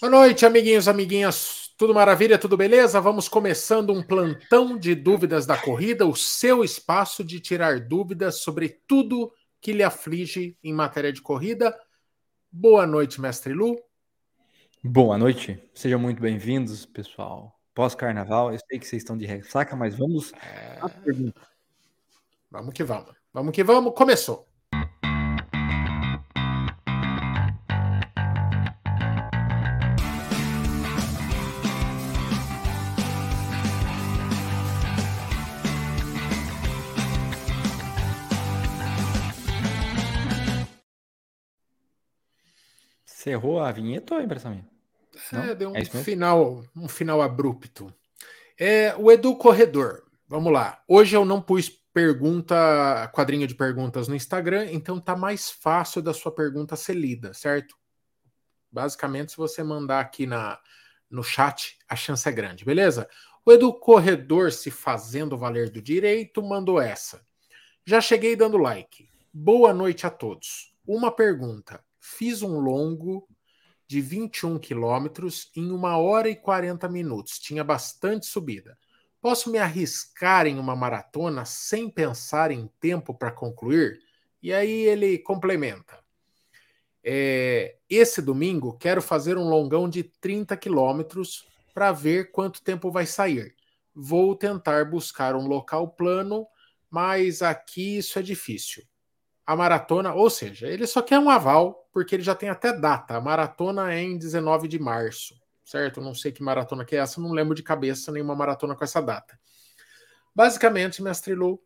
Boa 0.00 0.10
noite, 0.10 0.46
amiguinhos, 0.46 0.88
amiguinhas. 0.88 1.74
Tudo 1.76 1.92
maravilha, 1.92 2.38
tudo 2.38 2.56
beleza? 2.56 2.98
Vamos 3.02 3.28
começando 3.28 3.92
um 3.92 4.02
plantão 4.02 4.78
de 4.78 4.94
dúvidas 4.94 5.44
da 5.44 5.58
corrida, 5.58 6.06
o 6.06 6.16
seu 6.16 6.64
espaço 6.64 7.22
de 7.22 7.38
tirar 7.38 7.78
dúvidas 7.80 8.36
sobre 8.36 8.80
tudo 8.88 9.30
que 9.60 9.74
lhe 9.74 9.82
aflige 9.82 10.56
em 10.64 10.72
matéria 10.72 11.12
de 11.12 11.20
corrida. 11.20 11.78
Boa 12.50 12.86
noite, 12.86 13.20
mestre 13.20 13.52
Lu. 13.52 13.78
Boa 14.82 15.18
noite, 15.18 15.62
sejam 15.74 16.00
muito 16.00 16.22
bem-vindos, 16.22 16.86
pessoal. 16.86 17.60
Pós-carnaval, 17.74 18.54
eu 18.54 18.58
sei 18.70 18.78
que 18.78 18.86
vocês 18.86 19.02
estão 19.02 19.18
de 19.18 19.26
ressaca, 19.26 19.76
mas 19.76 19.98
vamos 19.98 20.32
é... 20.32 20.80
Vamos 22.50 22.72
que 22.72 22.82
vamos. 22.82 23.14
Vamos 23.34 23.52
que 23.52 23.62
vamos. 23.62 23.92
Começou. 23.94 24.49
Errou 43.30 43.60
a 43.60 43.70
vinheta 43.70 44.14
ou 44.14 44.20
a 44.20 44.24
impressão 44.24 44.50
minha? 44.50 44.68
É, 45.32 45.54
deu 45.54 45.70
um, 45.70 45.76
é 45.76 45.84
final, 45.84 46.64
um 46.74 46.88
final 46.88 47.20
abrupto. 47.20 47.92
É, 48.58 48.94
o 48.96 49.10
Edu 49.10 49.36
Corredor, 49.36 50.02
vamos 50.28 50.52
lá. 50.52 50.82
Hoje 50.86 51.16
eu 51.16 51.24
não 51.24 51.40
pus 51.40 51.68
pergunta, 51.92 53.10
quadrinho 53.14 53.46
de 53.46 53.54
perguntas 53.54 54.06
no 54.06 54.14
Instagram, 54.14 54.68
então 54.70 55.00
tá 55.00 55.16
mais 55.16 55.50
fácil 55.50 56.00
da 56.00 56.14
sua 56.14 56.32
pergunta 56.32 56.76
ser 56.76 56.94
lida, 56.94 57.34
certo? 57.34 57.76
Basicamente, 58.70 59.32
se 59.32 59.36
você 59.36 59.62
mandar 59.62 60.00
aqui 60.00 60.26
na, 60.26 60.58
no 61.10 61.22
chat, 61.22 61.76
a 61.88 61.96
chance 61.96 62.28
é 62.28 62.32
grande, 62.32 62.64
beleza? 62.64 63.08
O 63.44 63.52
Edu 63.52 63.72
Corredor, 63.72 64.52
se 64.52 64.70
fazendo 64.70 65.36
valer 65.36 65.70
do 65.70 65.82
direito, 65.82 66.42
mandou 66.42 66.80
essa. 66.80 67.24
Já 67.84 68.00
cheguei 68.00 68.36
dando 68.36 68.56
like. 68.56 69.08
Boa 69.32 69.72
noite 69.72 70.06
a 70.06 70.10
todos. 70.10 70.74
Uma 70.86 71.10
pergunta 71.10 71.82
fiz 72.00 72.42
um 72.42 72.58
longo 72.58 73.28
de 73.86 74.00
21 74.00 74.58
quilômetros 74.58 75.50
em 75.54 75.70
uma 75.70 75.98
hora 75.98 76.28
e 76.28 76.36
40 76.36 76.88
minutos. 76.88 77.38
Tinha 77.38 77.62
bastante 77.62 78.26
subida. 78.26 78.78
Posso 79.20 79.50
me 79.50 79.58
arriscar 79.58 80.46
em 80.46 80.58
uma 80.58 80.74
maratona 80.74 81.44
sem 81.44 81.90
pensar 81.90 82.50
em 82.50 82.70
tempo 82.80 83.12
para 83.12 83.30
concluir? 83.30 84.00
E 84.42 84.52
aí 84.52 84.86
ele 84.86 85.18
complementa. 85.18 85.98
É, 87.02 87.76
esse 87.88 88.22
domingo 88.22 88.78
quero 88.78 89.02
fazer 89.02 89.36
um 89.36 89.48
longão 89.48 89.88
de 89.88 90.04
30 90.04 90.56
quilômetros 90.56 91.46
para 91.74 91.92
ver 91.92 92.30
quanto 92.30 92.62
tempo 92.62 92.90
vai 92.90 93.06
sair. 93.06 93.54
Vou 93.94 94.36
tentar 94.36 94.84
buscar 94.84 95.34
um 95.34 95.46
local 95.46 95.88
plano, 95.88 96.46
mas 96.88 97.42
aqui 97.42 97.98
isso 97.98 98.18
é 98.18 98.22
difícil 98.22 98.89
a 99.50 99.56
maratona, 99.56 100.14
ou 100.14 100.30
seja, 100.30 100.68
ele 100.68 100.86
só 100.86 101.02
quer 101.02 101.18
um 101.18 101.28
aval, 101.28 101.88
porque 101.92 102.14
ele 102.14 102.22
já 102.22 102.36
tem 102.36 102.48
até 102.48 102.72
data. 102.72 103.16
A 103.16 103.20
maratona 103.20 103.92
é 103.92 104.00
em 104.00 104.16
19 104.16 104.68
de 104.68 104.78
março, 104.78 105.34
certo? 105.64 106.00
Não 106.00 106.14
sei 106.14 106.30
que 106.30 106.40
maratona 106.40 106.84
que 106.84 106.94
é 106.94 107.00
essa, 107.00 107.20
não 107.20 107.32
lembro 107.32 107.52
de 107.52 107.60
cabeça 107.60 108.12
nenhuma 108.12 108.36
maratona 108.36 108.76
com 108.76 108.84
essa 108.84 109.02
data. 109.02 109.36
Basicamente, 110.32 111.02
mestre 111.02 111.34
Lu, 111.34 111.60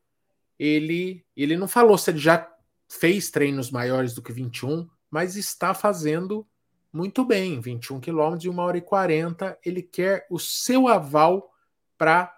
ele, 0.58 1.26
ele 1.36 1.58
não 1.58 1.68
falou 1.68 1.98
se 1.98 2.10
ele 2.10 2.20
já 2.20 2.50
fez 2.88 3.30
treinos 3.30 3.70
maiores 3.70 4.14
do 4.14 4.22
que 4.22 4.32
21, 4.32 4.88
mas 5.10 5.36
está 5.36 5.74
fazendo 5.74 6.46
muito 6.90 7.22
bem, 7.22 7.60
21 7.60 8.00
quilômetros 8.00 8.46
e 8.46 8.48
1 8.48 8.58
hora 8.60 8.78
e 8.78 8.80
40. 8.80 9.58
Ele 9.62 9.82
quer 9.82 10.26
o 10.30 10.38
seu 10.38 10.88
aval 10.88 11.52
para 11.98 12.34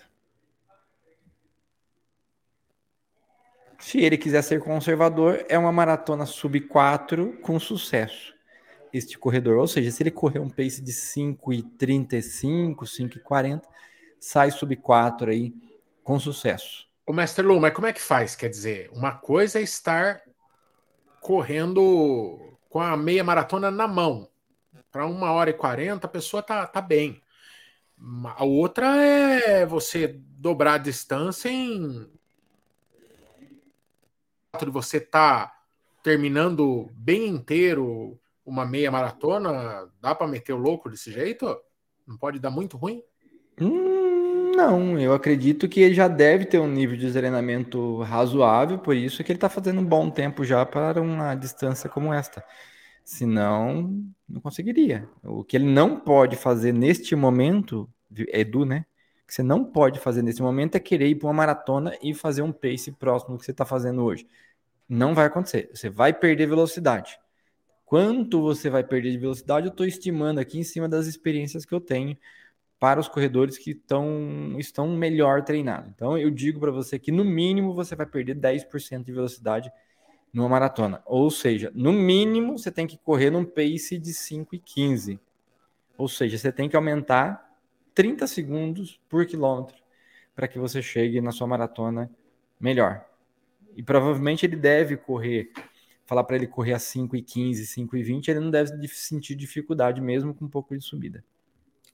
Se 3.79 4.01
ele 4.01 4.17
quiser 4.17 4.43
ser 4.43 4.61
conservador, 4.61 5.45
é 5.49 5.59
uma 5.59 5.71
maratona 5.71 6.27
sub 6.27 6.61
4 6.61 7.39
com 7.43 7.61
sucesso 7.61 8.37
este 8.93 9.19
corredor. 9.19 9.59
Ou 9.59 9.67
seja, 9.67 9.91
se 9.91 10.03
ele 10.03 10.11
correr 10.11 10.39
um 10.39 10.49
pace 10.49 10.83
de 10.83 10.93
5,35, 10.93 12.85
5,40, 12.85 13.63
sai 14.19 14.51
sub 14.51 14.75
4 14.77 15.31
aí 15.31 15.55
com 16.03 16.19
sucesso. 16.19 16.87
O 17.07 17.13
Mestre 17.13 17.45
Lu, 17.45 17.61
mas 17.61 17.73
como 17.73 17.87
é 17.87 17.93
que 17.93 18.01
faz? 18.01 18.35
Quer 18.35 18.49
dizer, 18.49 18.91
uma 18.93 19.13
coisa 19.13 19.59
é 19.59 19.63
estar 19.63 20.23
correndo 21.21 22.57
com 22.69 22.81
a 22.81 22.97
meia 22.97 23.23
maratona 23.23 23.71
na 23.71 23.87
mão. 23.87 24.29
Para 24.91 25.07
uma 25.07 25.31
hora 25.33 25.51
e 25.51 25.55
quarenta, 25.55 26.07
a 26.07 26.11
pessoa 26.11 26.43
tá, 26.43 26.67
tá 26.67 26.81
bem. 26.81 27.21
A 28.37 28.45
outra 28.45 28.97
é 28.97 29.65
você 29.65 30.21
dobrar 30.39 30.75
a 30.75 30.79
distância 30.79 31.49
em. 31.49 32.11
Você 34.69 35.01
tá 35.01 35.53
terminando 36.03 36.89
bem 36.93 37.27
inteiro 37.27 38.19
uma 38.45 38.65
meia 38.65 38.91
maratona, 38.91 39.91
dá 40.01 40.15
para 40.15 40.29
meter 40.29 40.53
o 40.53 40.59
louco 40.59 40.89
desse 40.89 41.11
jeito? 41.11 41.59
Não 42.07 42.17
pode 42.17 42.39
dar 42.39 42.51
muito 42.51 42.77
ruim? 42.77 43.03
Hum, 43.61 44.53
não, 44.55 44.99
eu 44.99 45.13
acredito 45.13 45.69
que 45.69 45.81
ele 45.81 45.95
já 45.95 46.07
deve 46.07 46.45
ter 46.45 46.59
um 46.59 46.69
nível 46.69 46.97
de 46.97 47.11
treinamento 47.13 48.03
razoável, 48.03 48.79
por 48.79 48.95
isso 48.95 49.25
que 49.25 49.33
ele 49.33 49.37
está 49.37 49.49
fazendo 49.49 49.81
um 49.81 49.85
bom 49.85 50.09
tempo 50.09 50.45
já 50.45 50.65
para 50.65 51.03
uma 51.03 51.35
distância 51.35 51.91
como 51.91 52.13
esta. 52.13 52.45
Senão, 53.07 54.05
não 54.29 54.41
conseguiria. 54.41 55.09
O 55.23 55.45
que 55.45 55.57
ele 55.57 55.65
não 55.65 56.01
pode 56.01 56.35
fazer 56.35 56.73
neste 56.73 57.15
momento, 57.15 57.89
Edu, 58.11 58.65
né? 58.65 58.85
O 59.23 59.27
que 59.29 59.33
você 59.33 59.45
não 59.45 59.65
pode 59.65 60.01
fazer 60.01 60.23
nesse 60.23 60.43
momento 60.43 60.75
é 60.75 60.81
querer 60.81 61.07
ir 61.07 61.15
para 61.15 61.29
uma 61.29 61.33
maratona 61.33 61.97
e 62.03 62.13
fazer 62.13 62.43
um 62.43 62.51
pace 62.51 62.91
próximo 62.91 63.35
do 63.35 63.39
que 63.39 63.45
você 63.45 63.53
está 63.53 63.65
fazendo 63.65 64.03
hoje. 64.03 64.27
Não 64.89 65.15
vai 65.15 65.27
acontecer. 65.27 65.71
Você 65.73 65.89
vai 65.89 66.13
perder 66.13 66.49
velocidade. 66.49 67.17
Quanto 67.85 68.43
você 68.43 68.69
vai 68.69 68.83
perder 68.83 69.13
de 69.13 69.19
velocidade, 69.19 69.69
eu 69.69 69.71
estou 69.71 69.87
estimando 69.87 70.41
aqui 70.41 70.59
em 70.59 70.65
cima 70.65 70.89
das 70.89 71.07
experiências 71.07 71.65
que 71.65 71.73
eu 71.73 71.81
tenho 71.81 72.19
para 72.77 72.99
os 72.99 73.07
corredores 73.07 73.57
que 73.57 73.73
tão, 73.73 74.57
estão 74.59 74.89
melhor 74.97 75.45
treinados. 75.45 75.93
Então, 75.95 76.19
eu 76.19 76.29
digo 76.29 76.59
para 76.59 76.73
você 76.73 76.99
que 76.99 77.13
no 77.13 77.25
mínimo 77.25 77.73
você 77.73 77.95
vai 77.95 78.05
perder 78.05 78.35
10% 78.35 79.05
de 79.05 79.13
velocidade 79.13 79.71
numa 80.37 80.51
maratona. 80.51 81.03
Ou 81.07 81.31
seja, 81.31 81.73
no 81.75 81.95
mínimo 81.95 82.59
você 82.59 82.71
tem 82.71 82.87
que 82.87 82.99
correr 82.99 83.31
num 83.31 83.43
pace 83.43 83.97
de 83.99 84.13
5 84.13 84.55
e 84.55 84.59
15. 84.59 85.19
Ou 85.97 86.07
seja, 86.09 86.37
você 86.37 86.53
tem 86.53 86.69
que 86.69 86.77
aumentar 86.77 87.59
30 87.95 88.27
segundos 88.27 89.01
por 89.09 89.25
quilômetro 89.25 89.75
para 90.35 90.47
que 90.47 90.59
você 90.59 90.83
chegue 90.83 91.23
na 91.23 91.33
sua 91.33 91.47
maratona 91.47 92.11
melhor. 92.61 93.03
E 93.75 93.83
provavelmente 93.83 94.45
ele 94.45 94.57
deve 94.57 94.99
correr 94.99 95.51
falar 96.05 96.23
para 96.23 96.37
ele 96.37 96.47
correr 96.47 96.75
a 96.75 96.79
5 96.79 97.17
e 97.17 97.23
15, 97.23 97.67
5 97.67 97.97
e 97.97 98.03
20, 98.03 98.31
ele 98.31 98.41
não 98.41 98.51
deve 98.51 98.87
sentir 98.89 99.35
dificuldade 99.35 100.03
mesmo 100.03 100.35
com 100.35 100.45
um 100.45 100.49
pouco 100.49 100.77
de 100.77 100.85
subida. 100.85 101.25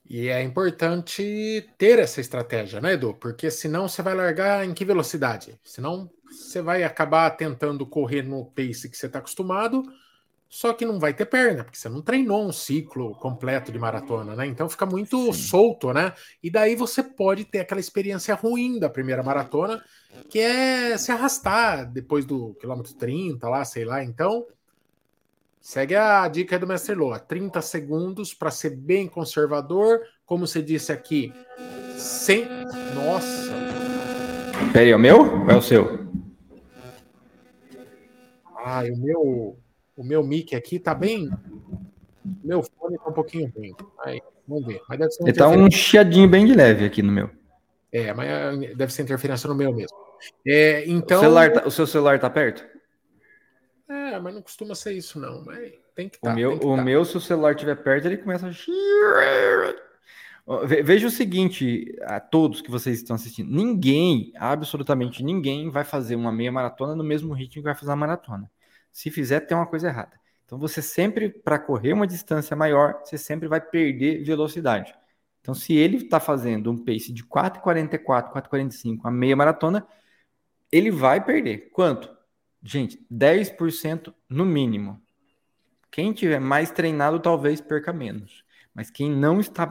E 0.05 0.27
é 0.27 0.41
importante 0.41 1.67
ter 1.77 1.99
essa 1.99 2.19
estratégia, 2.19 2.81
né, 2.81 2.93
Edu? 2.93 3.13
Porque 3.13 3.49
senão 3.49 3.87
você 3.87 4.01
vai 4.01 4.13
largar 4.13 4.65
em 4.65 4.73
que 4.73 4.83
velocidade? 4.83 5.59
Senão 5.63 6.09
você 6.29 6.61
vai 6.61 6.83
acabar 6.83 7.29
tentando 7.31 7.85
correr 7.85 8.21
no 8.21 8.45
pace 8.45 8.89
que 8.89 8.97
você 8.97 9.05
está 9.05 9.19
acostumado, 9.19 9.83
só 10.49 10.73
que 10.73 10.85
não 10.85 10.99
vai 10.99 11.13
ter 11.13 11.25
perna, 11.25 11.63
porque 11.63 11.77
você 11.77 11.89
não 11.89 12.01
treinou 12.01 12.45
um 12.47 12.51
ciclo 12.51 13.15
completo 13.15 13.71
de 13.71 13.79
maratona, 13.79 14.35
né? 14.35 14.45
Então 14.45 14.69
fica 14.69 14.85
muito 14.85 15.33
Sim. 15.33 15.33
solto, 15.33 15.93
né? 15.93 16.13
E 16.43 16.49
daí 16.49 16.75
você 16.75 17.01
pode 17.01 17.45
ter 17.45 17.61
aquela 17.61 17.79
experiência 17.79 18.35
ruim 18.35 18.79
da 18.79 18.89
primeira 18.89 19.23
maratona, 19.23 19.83
que 20.29 20.37
é 20.37 20.97
se 20.97 21.11
arrastar 21.11 21.91
depois 21.91 22.25
do 22.25 22.53
quilômetro 22.55 22.93
30, 22.93 23.49
lá, 23.49 23.65
sei 23.65 23.85
lá. 23.85 24.03
Então, 24.03 24.45
Segue 25.63 25.95
a 25.95 26.27
dica 26.27 26.59
do 26.59 26.67
Mestre 26.67 26.93
Loa: 26.93 27.17
30 27.17 27.61
segundos 27.61 28.33
para 28.33 28.51
ser 28.51 28.71
bem 28.71 29.07
conservador. 29.07 30.01
Como 30.25 30.45
você 30.45 30.61
disse 30.61 30.91
aqui, 30.91 31.31
sem. 31.95 32.45
Nossa! 32.93 33.53
Peraí, 34.73 34.91
é 34.91 34.95
o 34.95 34.99
meu 34.99 35.21
ou 35.21 35.49
é 35.49 35.55
o 35.55 35.61
seu? 35.61 36.05
Ah, 38.57 38.83
o 38.83 38.97
meu, 38.97 39.57
o 39.95 40.03
meu 40.03 40.21
mic 40.21 40.53
aqui 40.53 40.79
tá 40.79 40.93
bem. 40.93 41.29
Meu 42.43 42.61
fone 42.61 42.97
tá 42.97 43.09
um 43.09 43.13
pouquinho 43.13 43.49
ruim. 43.55 43.73
Aí, 44.03 44.21
vamos 44.45 44.65
ver. 44.65 44.81
Mas 44.89 44.99
deve 44.99 45.11
ser 45.11 45.23
Ele 45.23 45.33
tá 45.33 45.47
um 45.47 45.71
chiadinho 45.71 46.27
bem 46.27 46.45
de 46.45 46.53
leve 46.53 46.83
aqui 46.83 47.01
no 47.01 47.11
meu. 47.11 47.29
É, 47.89 48.13
mas 48.13 48.27
eh, 48.27 48.75
deve 48.75 48.91
ser 48.91 49.03
interferência 49.03 49.47
no 49.47 49.55
meu 49.55 49.73
mesmo. 49.73 49.97
É, 50.45 50.83
então. 50.89 51.19
O, 51.19 51.21
celular 51.21 51.53
tá, 51.53 51.67
o 51.67 51.71
seu 51.71 51.87
celular 51.87 52.19
tá 52.19 52.29
perto? 52.29 52.72
É, 53.93 54.19
mas 54.19 54.33
não 54.33 54.41
costuma 54.41 54.73
ser 54.73 54.93
isso, 54.93 55.19
não. 55.19 55.43
Mas 55.45 55.71
tem 55.93 56.09
que 56.09 56.19
tá, 56.19 56.31
O 56.31 56.35
meu, 56.35 56.53
o 56.53 56.75
tá. 56.75 56.83
meu, 56.83 57.05
se 57.05 57.15
o 57.15 57.21
celular 57.21 57.51
estiver 57.51 57.75
perto, 57.75 58.05
ele 58.05 58.17
começa 58.17 58.47
a. 58.47 58.51
Veja 60.83 61.07
o 61.07 61.11
seguinte, 61.11 61.95
a 62.01 62.19
todos 62.19 62.61
que 62.61 62.71
vocês 62.71 62.97
estão 62.97 63.15
assistindo: 63.15 63.49
ninguém, 63.51 64.33
absolutamente 64.35 65.23
ninguém, 65.23 65.69
vai 65.69 65.83
fazer 65.83 66.15
uma 66.15 66.31
meia 66.31 66.51
maratona 66.51 66.95
no 66.95 67.03
mesmo 67.03 67.33
ritmo 67.33 67.61
que 67.61 67.67
vai 67.67 67.75
fazer 67.75 67.91
uma 67.91 67.97
maratona. 67.97 68.49
Se 68.91 69.11
fizer, 69.11 69.41
tem 69.41 69.55
uma 69.55 69.67
coisa 69.67 69.87
errada. 69.87 70.19
Então, 70.45 70.57
você 70.57 70.81
sempre, 70.81 71.29
para 71.29 71.57
correr 71.57 71.93
uma 71.93 72.05
distância 72.05 72.55
maior, 72.55 72.99
você 73.03 73.17
sempre 73.17 73.47
vai 73.47 73.61
perder 73.61 74.23
velocidade. 74.23 74.93
Então, 75.41 75.53
se 75.53 75.73
ele 75.73 75.97
está 75.97 76.19
fazendo 76.19 76.71
um 76.71 76.77
pace 76.77 77.11
de 77.11 77.23
4,44, 77.23 78.31
4,45, 78.31 78.99
a 79.03 79.11
meia 79.11 79.35
maratona, 79.35 79.87
ele 80.71 80.91
vai 80.91 81.23
perder. 81.23 81.69
Quanto? 81.71 82.12
Gente, 82.63 83.05
10% 83.11 84.13
no 84.29 84.45
mínimo. 84.45 85.01
Quem 85.91 86.13
tiver 86.13 86.39
mais 86.39 86.71
treinado 86.71 87.19
talvez 87.19 87.59
perca 87.59 87.91
menos. 87.91 88.43
Mas 88.73 88.89
quem 88.89 89.11
não 89.11 89.39
está 89.39 89.67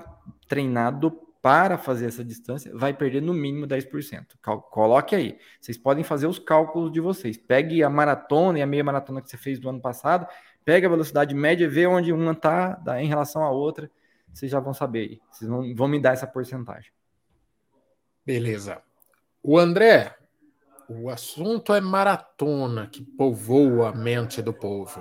treinado 0.46 1.10
para 1.40 1.76
fazer 1.76 2.06
essa 2.06 2.24
distância 2.24 2.70
vai 2.72 2.94
perder 2.94 3.20
no 3.20 3.34
mínimo 3.34 3.66
10%. 3.66 4.36
Coloque 4.70 5.16
aí. 5.16 5.38
Vocês 5.60 5.76
podem 5.76 6.04
fazer 6.04 6.26
os 6.28 6.38
cálculos 6.38 6.92
de 6.92 7.00
vocês. 7.00 7.36
Pegue 7.36 7.82
a 7.82 7.90
maratona 7.90 8.60
e 8.60 8.62
a 8.62 8.66
meia 8.66 8.84
maratona 8.84 9.20
que 9.20 9.28
você 9.28 9.36
fez 9.36 9.58
do 9.58 9.68
ano 9.68 9.80
passado, 9.80 10.26
pegue 10.64 10.86
a 10.86 10.88
velocidade 10.90 11.34
média, 11.34 11.68
vê 11.68 11.86
onde 11.86 12.12
uma 12.12 12.32
está 12.32 12.78
em 13.00 13.08
relação 13.08 13.42
à 13.42 13.50
outra. 13.50 13.90
Vocês 14.32 14.50
já 14.50 14.60
vão 14.60 14.72
saber 14.72 15.00
aí. 15.00 15.20
Vocês 15.30 15.50
vão, 15.50 15.74
vão 15.74 15.88
me 15.88 16.00
dar 16.00 16.12
essa 16.12 16.26
porcentagem. 16.26 16.92
Beleza. 18.24 18.80
O 19.42 19.58
André 19.58 20.16
o 21.00 21.08
assunto 21.08 21.72
é 21.72 21.80
maratona 21.80 22.86
que 22.86 23.02
povoa 23.02 23.90
a 23.90 23.94
mente 23.94 24.42
do 24.42 24.52
povo. 24.52 25.00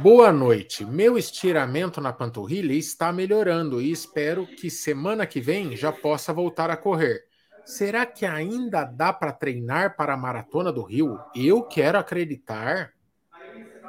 Boa 0.00 0.30
noite. 0.30 0.84
Meu 0.84 1.16
estiramento 1.16 2.00
na 2.00 2.12
panturrilha 2.12 2.74
está 2.74 3.12
melhorando 3.12 3.80
e 3.80 3.90
espero 3.90 4.46
que 4.46 4.70
semana 4.70 5.26
que 5.26 5.40
vem 5.40 5.74
já 5.74 5.90
possa 5.90 6.32
voltar 6.32 6.70
a 6.70 6.76
correr. 6.76 7.24
Será 7.64 8.04
que 8.04 8.26
ainda 8.26 8.84
dá 8.84 9.12
para 9.12 9.32
treinar 9.32 9.96
para 9.96 10.14
a 10.14 10.16
maratona 10.16 10.70
do 10.70 10.82
Rio? 10.82 11.18
Eu 11.34 11.62
quero 11.62 11.98
acreditar. 11.98 12.92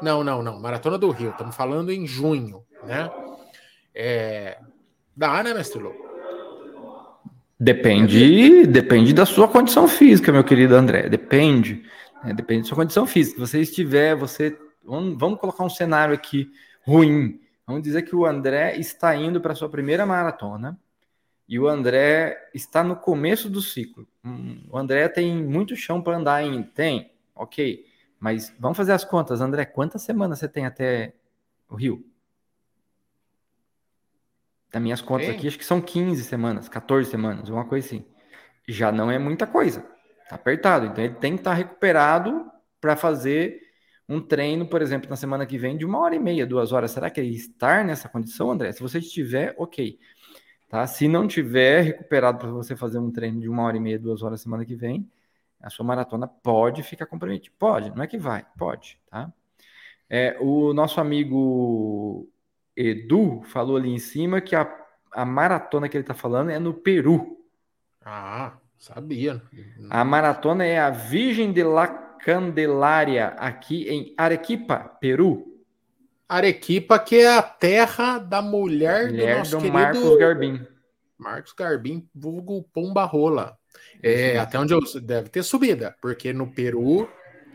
Não, 0.02 0.24
não, 0.24 0.42
não. 0.42 0.60
Maratona 0.60 0.98
do 0.98 1.12
Rio. 1.12 1.32
Estamos 1.32 1.56
falando 1.56 1.92
em 1.92 2.08
junho, 2.08 2.66
né? 2.84 3.12
É... 3.94 4.60
Dá, 5.16 5.44
né, 5.44 5.54
mestre 5.54 5.82
Lô? 5.82 6.07
Depende, 7.60 8.68
depende 8.68 9.14
da 9.14 9.26
sua 9.26 9.48
condição 9.48 9.88
física, 9.88 10.32
meu 10.32 10.44
querido 10.44 10.76
André. 10.76 11.10
Depende. 11.10 11.84
Né? 12.24 12.34
Depende 12.34 12.62
da 12.62 12.68
sua 12.68 12.78
condição 12.78 13.08
física. 13.08 13.36
Se 13.36 13.52
você 13.52 13.62
estiver, 13.62 14.16
você. 14.16 14.58
Vamos, 14.86 15.18
vamos 15.18 15.40
colocar 15.40 15.64
um 15.64 15.70
cenário 15.70 16.14
aqui 16.14 16.52
ruim. 16.86 17.40
Vamos 17.66 17.82
dizer 17.82 18.04
que 18.04 18.16
o 18.16 18.26
André 18.26 18.78
está 18.78 19.16
indo 19.16 19.42
para 19.42 19.54
a 19.54 19.56
sua 19.56 19.70
primeira 19.70 20.06
maratona 20.06 20.80
e 21.50 21.60
o 21.60 21.68
André 21.68 22.50
está 22.54 22.84
no 22.84 22.96
começo 22.96 23.50
do 23.50 23.62
ciclo. 23.62 24.08
Hum, 24.24 24.64
o 24.70 24.78
André 24.78 25.08
tem 25.10 25.36
muito 25.44 25.76
chão 25.76 26.02
para 26.02 26.18
andar 26.18 26.36
ainda. 26.36 26.70
Tem, 26.74 27.12
ok. 27.36 27.86
Mas 28.20 28.54
vamos 28.60 28.78
fazer 28.78 28.92
as 28.92 29.04
contas, 29.04 29.42
André. 29.42 29.66
Quantas 29.66 30.04
semanas 30.04 30.40
você 30.40 30.48
tem 30.48 30.66
até 30.66 31.14
o 31.70 31.76
Rio? 31.76 32.06
Das 34.72 34.82
minhas 34.82 35.02
contas 35.02 35.30
aqui, 35.30 35.48
acho 35.48 35.58
que 35.58 35.66
são 35.66 35.80
15 35.80 36.24
semanas, 36.24 36.68
14 36.68 37.10
semanas, 37.10 37.50
uma 37.50 37.66
coisa 37.66 37.88
assim. 37.88 38.06
Já 38.68 38.92
não 38.92 39.10
é 39.10 39.18
muita 39.18 39.48
coisa. 39.48 39.86
Tá 40.30 40.36
apertado. 40.36 40.86
Então 40.88 41.04
ele 41.04 41.16
tem 41.16 41.34
que 41.34 41.40
estar 41.40 41.52
tá 41.52 41.56
recuperado 41.56 42.46
para 42.82 42.96
fazer 42.96 43.62
um 44.10 44.22
treino, 44.22 44.68
por 44.68 44.82
exemplo, 44.82 45.10
na 45.10 45.16
semana 45.16 45.46
que 45.46 45.58
vem, 45.58 45.78
de 45.78 45.86
uma 45.86 46.00
hora 46.00 46.16
e 46.16 46.20
meia, 46.20 46.46
duas 46.46 46.72
horas. 46.72 46.92
Será 46.92 47.10
que 47.10 47.20
ele 47.20 47.36
estar 47.36 47.84
nessa 47.86 48.10
condição, 48.10 48.52
André? 48.52 48.72
Se 48.72 48.82
você 48.82 49.00
estiver, 49.00 49.56
ok. 49.58 49.98
Tá? 50.70 50.86
Se 50.86 51.08
não 51.08 51.28
tiver 51.28 51.82
recuperado 51.82 52.40
para 52.40 52.50
você 52.50 52.76
fazer 52.76 53.00
um 53.00 53.12
treino 53.12 53.40
de 53.40 53.48
uma 53.48 53.64
hora 53.64 53.78
e 53.78 53.80
meia, 53.80 53.98
duas 53.98 54.22
horas 54.22 54.42
semana 54.42 54.66
que 54.66 54.76
vem, 54.76 55.10
a 55.62 55.70
sua 55.70 55.86
maratona 55.86 56.28
pode 56.28 56.84
ficar 56.84 57.06
comprometida. 57.06 57.56
Pode, 57.58 57.96
não 57.96 58.04
é 58.04 58.08
que 58.08 58.18
vai, 58.18 58.46
pode, 58.58 59.00
tá? 59.10 59.32
É, 60.10 60.38
o 60.40 60.74
nosso 60.74 61.02
amigo 61.02 62.30
Edu 62.78 63.42
falou 63.46 63.76
ali 63.76 63.90
em 63.90 63.98
cima 63.98 64.40
que 64.40 64.56
a, 64.56 64.72
a 65.12 65.26
maratona 65.26 65.90
que 65.90 65.98
ele 65.98 66.04
está 66.04 66.14
falando 66.14 66.52
é 66.52 66.60
no 66.60 66.76
Peru. 66.76 67.40
Ah, 68.06 68.54
sabia. 68.78 69.42
A 69.90 70.06
maratona 70.06 70.64
é 70.64 70.78
a 70.78 70.92
Virgem 70.92 71.52
de 71.52 71.64
la 71.64 71.88
Candelária, 71.88 73.30
aqui 73.30 73.90
em 73.90 74.14
Arequipa, 74.16 74.96
Peru. 75.02 75.58
Arequipa, 76.30 77.00
que 77.00 77.16
é 77.16 77.36
a 77.36 77.42
terra 77.42 78.20
da 78.20 78.42
mulher, 78.42 79.08
mulher 79.08 79.34
do 79.34 79.38
nosso 79.40 79.52
do 79.52 79.58
querido 79.58 79.74
Marcos 79.74 80.18
Garbim. 80.18 80.68
Marcos 81.18 81.54
Garbim, 81.54 82.08
vulgo 82.14 82.64
Pomba 82.74 83.06
Rola. 83.06 83.58
É, 84.04 84.38
até 84.38 84.60
onde 84.60 84.74
eu 84.74 84.80
deve 85.02 85.30
ter 85.30 85.42
subida, 85.42 85.96
porque 86.02 86.32
no 86.32 86.52
Peru 86.52 87.10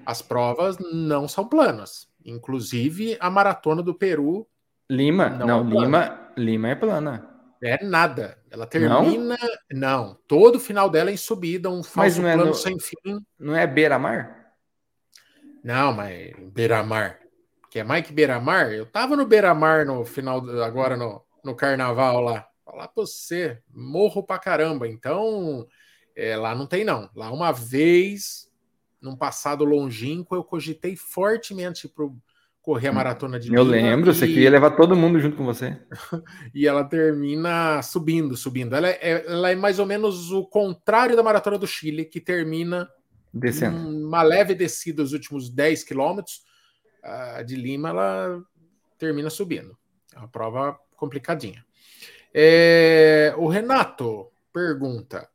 as 0.05 0.21
provas 0.21 0.77
não 0.93 1.29
são 1.29 1.47
planas. 1.47 2.09
Inclusive 2.25 3.17
a 3.21 3.31
maratona 3.31 3.83
do 3.83 3.95
Peru 3.95 4.49
Lima, 4.93 5.31
não, 5.31 5.65
não 5.65 5.81
é 5.81 5.85
Lima, 5.85 6.33
Lima 6.37 6.69
é 6.69 6.75
plana. 6.75 7.29
É 7.63 7.83
nada. 7.83 8.39
Ela 8.51 8.67
termina. 8.67 9.39
Não, 9.71 9.79
não 9.81 10.19
todo 10.27 10.57
o 10.57 10.61
final 10.61 10.91
dela 10.91 11.11
é 11.11 11.15
em 11.15 11.17
subida, 11.17 11.71
um 11.71 11.83
falso 11.83 12.21
mas 12.21 12.35
plano 12.35 12.43
é 12.43 12.47
no, 12.47 12.55
sem 12.55 12.79
fim. 12.79 13.25
Não 13.39 13.57
é 13.57 13.67
beira-mar? 13.67 14.53
Não, 15.65 15.93
mas 15.93 16.35
beira-mar. 16.53 17.21
Que 17.71 17.79
é 17.79 17.85
mais 17.85 18.07
que 18.07 18.13
beira-mar? 18.13 18.71
Eu 18.73 18.85
tava 18.85 19.17
no 19.17 19.25
beira-mar 19.25 19.87
no 19.87 20.05
final, 20.05 20.47
agora 20.61 20.97
no, 20.97 21.25
no 21.43 21.55
carnaval 21.55 22.21
lá. 22.21 22.47
Falar 22.65 22.89
pra 22.89 23.07
você, 23.07 23.63
morro 23.73 24.23
pra 24.23 24.39
caramba. 24.39 24.87
Então, 24.87 25.67
é, 26.15 26.37
lá 26.37 26.55
não 26.55 26.67
tem, 26.67 26.85
não. 26.85 27.09
Lá 27.15 27.31
uma 27.33 27.51
vez, 27.51 28.51
num 29.01 29.17
passado 29.17 29.65
longínquo, 29.65 30.35
eu 30.35 30.45
cogitei 30.45 30.97
fortemente 30.97 31.89
pro 31.89 32.15
correr 32.63 32.89
a 32.89 32.93
maratona 32.93 33.39
de 33.39 33.53
Eu 33.53 33.65
lembro, 33.65 34.11
e... 34.11 34.15
você 34.15 34.27
queria 34.27 34.49
levar 34.49 34.71
todo 34.71 34.97
mundo 34.97 35.19
junto 35.19 35.37
com 35.37 35.45
você. 35.45 35.77
e 36.55 36.67
ela 36.67 36.85
termina 36.85 37.83
subindo, 37.83 38.37
subindo. 38.37 38.77
Ela 38.77 38.89
é, 38.89 39.25
ela 39.27 39.51
é 39.51 39.57
mais 39.57 39.81
ou 39.81 39.87
menos 39.87 40.31
o 40.31 40.47
contrário 40.47 41.17
da 41.17 41.23
maratona 41.23 41.59
do 41.59 41.67
Chile, 41.67 42.05
que 42.05 42.21
termina 42.21 42.89
descendo. 43.35 43.77
Uma 43.77 44.23
leve 44.23 44.55
descida 44.55 45.03
os 45.03 45.13
últimos 45.13 45.51
10 45.51 45.83
quilômetros. 45.83 46.45
A 47.03 47.43
de 47.43 47.57
Lima, 47.57 47.89
ela 47.89 48.41
termina 48.97 49.29
subindo. 49.29 49.77
É 50.15 50.19
uma 50.19 50.29
prova 50.29 50.79
complicadinha. 50.97 51.65
É... 52.33 53.35
O 53.37 53.49
Renato 53.49 54.31
pergunta: 54.53 55.29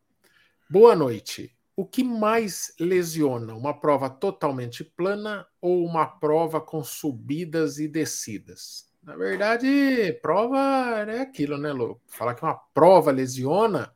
Boa 0.70 0.96
noite 0.96 1.57
o 1.78 1.86
que 1.86 2.04
mais 2.04 2.74
lesiona? 2.80 3.54
Uma 3.54 3.80
prova 3.80 4.10
totalmente 4.10 4.84
plana 4.84 5.46
ou 5.62 5.86
uma 5.86 6.08
prova 6.08 6.60
com 6.60 6.84
subidas 6.84 7.78
e 7.78 7.88
descidas? 7.88 8.92
Na 9.04 9.16
verdade, 9.16 10.12
prova 10.20 10.58
é 11.08 11.22
aquilo, 11.22 11.56
né, 11.56 11.72
Lu? 11.72 12.02
Falar 12.08 12.34
que 12.34 12.42
uma 12.42 12.56
prova 12.56 13.12
lesiona, 13.12 13.94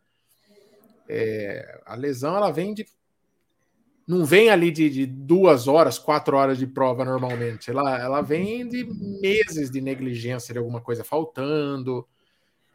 é, 1.09 1.81
a 1.83 1.95
lesão 1.95 2.37
ela 2.37 2.51
vem 2.51 2.75
de 2.75 2.85
não 4.07 4.25
vem 4.25 4.49
ali 4.49 4.71
de, 4.71 4.89
de, 4.89 5.05
duas 5.05 5.67
horas, 5.67 5.97
quatro 5.97 6.35
horas 6.35 6.57
de 6.57 6.67
prova 6.67 7.05
normalmente. 7.05 7.71
Ela, 7.71 7.99
ela 7.99 8.21
vem 8.21 8.67
de 8.67 8.83
meses 9.21 9.71
de 9.71 9.79
negligência 9.79 10.53
de 10.53 10.59
alguma 10.59 10.81
coisa 10.81 11.03
faltando. 11.03 12.05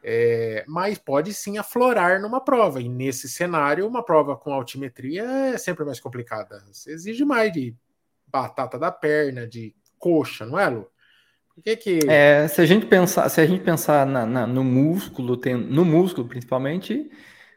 É, 0.03 0.63
mas 0.67 0.97
pode 0.97 1.33
sim 1.33 1.57
aflorar 1.57 2.21
numa 2.21 2.39
prova. 2.39 2.81
E 2.81 2.87
nesse 2.87 3.27
cenário, 3.27 3.87
uma 3.87 4.03
prova 4.03 4.37
com 4.37 4.53
altimetria 4.53 5.23
é 5.23 5.57
sempre 5.57 5.83
mais 5.83 5.99
complicada. 5.99 6.63
Você 6.71 6.91
exige 6.91 7.25
mais 7.25 7.51
de 7.51 7.75
batata 8.27 8.77
da 8.77 8.91
perna, 8.91 9.47
de 9.47 9.75
coxa, 9.97 10.45
não 10.45 10.59
é, 10.59 10.69
Lu? 10.69 10.87
Que 11.63 11.75
que... 11.75 11.99
É, 12.07 12.47
se 12.47 12.61
a 12.61 12.65
gente 12.65 12.85
pensar, 12.85 13.27
se 13.29 13.41
a 13.41 13.45
gente 13.45 13.63
pensar 13.63 14.05
na, 14.05 14.25
na, 14.25 14.45
no 14.45 14.63
músculo, 14.63 15.35
tem, 15.35 15.55
no 15.55 15.83
músculo 15.83 16.27
principalmente, 16.27 17.09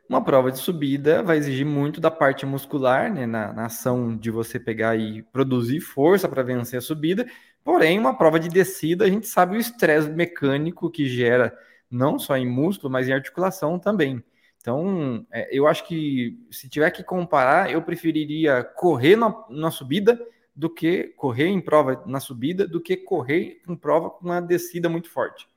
uma 0.09 0.25
prova 0.25 0.51
de 0.51 0.59
subida 0.59 1.23
vai 1.23 1.37
exigir 1.37 1.67
muito 1.67 2.01
da 2.01 2.11
parte 2.11 2.47
muscular, 2.47 3.13
né, 3.13 3.27
na, 3.27 3.53
na 3.53 3.67
ação 3.67 4.17
de 4.17 4.31
você 4.31 4.59
pegar 4.59 4.97
e 4.97 5.23
produzir 5.23 5.81
força 5.81 6.29
para 6.29 6.43
vencer 6.43 6.79
a 6.79 6.83
subida. 6.83 7.27
Porém, 7.63 7.99
uma 7.99 8.17
prova 8.17 8.41
de 8.41 8.49
descida, 8.49 9.05
a 9.05 9.09
gente 9.09 9.27
sabe 9.27 9.57
o 9.57 9.61
estresse 9.61 10.09
mecânico 10.09 10.91
que 10.91 11.07
gera 11.07 11.55
não 11.91 12.19
só 12.19 12.37
em 12.37 12.49
músculo, 12.49 12.91
mas 12.91 13.09
em 13.09 13.13
articulação 13.13 13.79
também. 13.79 14.23
Então, 14.61 15.27
é, 15.31 15.49
eu 15.51 15.67
acho 15.67 15.87
que 15.87 16.39
se 16.51 16.69
tiver 16.69 16.91
que 16.91 17.03
comparar, 17.03 17.71
eu 17.71 17.83
preferiria 17.83 18.63
correr 18.63 19.17
na, 19.17 19.35
na, 19.49 19.71
subida 19.71 20.21
do 20.55 20.69
que 20.69 21.05
correr 21.17 21.47
em 21.47 21.61
prova 21.61 22.03
na 22.07 22.21
subida, 22.21 22.69
do 22.69 22.81
que 22.81 22.97
correr 22.97 23.63
em 23.67 23.75
prova 23.75 24.11
com 24.11 24.27
uma 24.27 24.41
descida 24.41 24.89
muito 24.89 25.09
forte. 25.09 25.49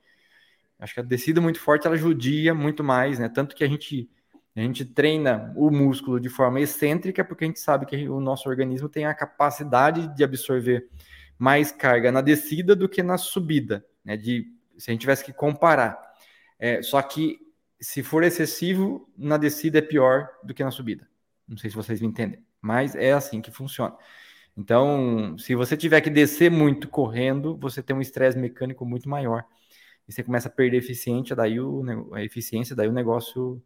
Acho 0.79 0.93
que 0.93 0.99
a 1.01 1.03
descida 1.03 1.41
muito 1.41 1.59
forte 1.59 1.85
ela 1.85 1.97
judia 1.97 2.53
muito 2.53 2.83
mais, 2.83 3.19
né? 3.19 3.29
Tanto 3.29 3.55
que 3.55 3.63
a 3.63 3.67
gente 3.67 4.09
a 4.55 4.61
gente 4.61 4.85
treina 4.85 5.51
o 5.55 5.71
músculo 5.71 6.19
de 6.19 6.29
forma 6.29 6.61
excêntrica 6.61 7.25
porque 7.25 7.43
a 7.43 7.47
gente 7.47 7.59
sabe 7.59 7.87
que 7.87 8.07
o 8.07 8.19
nosso 8.19 8.47
organismo 8.47 8.87
tem 8.87 9.05
a 9.05 9.13
capacidade 9.13 10.13
de 10.15 10.23
absorver 10.23 10.87
mais 11.39 11.71
carga 11.71 12.11
na 12.11 12.21
descida 12.21 12.75
do 12.75 12.87
que 12.87 13.01
na 13.01 13.17
subida, 13.17 13.83
né? 14.05 14.15
De 14.15 14.45
se 14.77 14.89
a 14.89 14.93
gente 14.93 15.01
tivesse 15.01 15.23
que 15.25 15.33
comparar. 15.33 16.12
É, 16.63 16.81
só 16.81 17.01
que 17.01 17.41
se 17.77 18.01
for 18.01 18.23
excessivo 18.23 19.11
na 19.17 19.35
descida 19.35 19.79
é 19.79 19.81
pior 19.81 20.29
do 20.41 20.53
que 20.53 20.63
na 20.63 20.71
subida. 20.71 21.05
Não 21.45 21.57
sei 21.57 21.69
se 21.69 21.75
vocês 21.75 21.99
me 21.99 22.07
entendem, 22.07 22.41
mas 22.61 22.95
é 22.95 23.11
assim 23.11 23.41
que 23.41 23.51
funciona. 23.51 23.93
Então, 24.55 25.37
se 25.37 25.55
você 25.55 25.75
tiver 25.75 25.99
que 25.99 26.09
descer 26.09 26.49
muito 26.49 26.87
correndo, 26.87 27.57
você 27.57 27.83
tem 27.83 27.93
um 27.93 27.99
estresse 27.99 28.37
mecânico 28.37 28.85
muito 28.85 29.09
maior 29.09 29.43
e 30.07 30.13
você 30.13 30.23
começa 30.23 30.47
a 30.47 30.51
perder 30.51 30.77
eficiência, 30.77 31.35
daí 31.35 31.59
o, 31.59 31.83
a 32.13 32.23
eficiência, 32.23 32.73
daí 32.73 32.87
o 32.87 32.93
negócio 32.93 33.61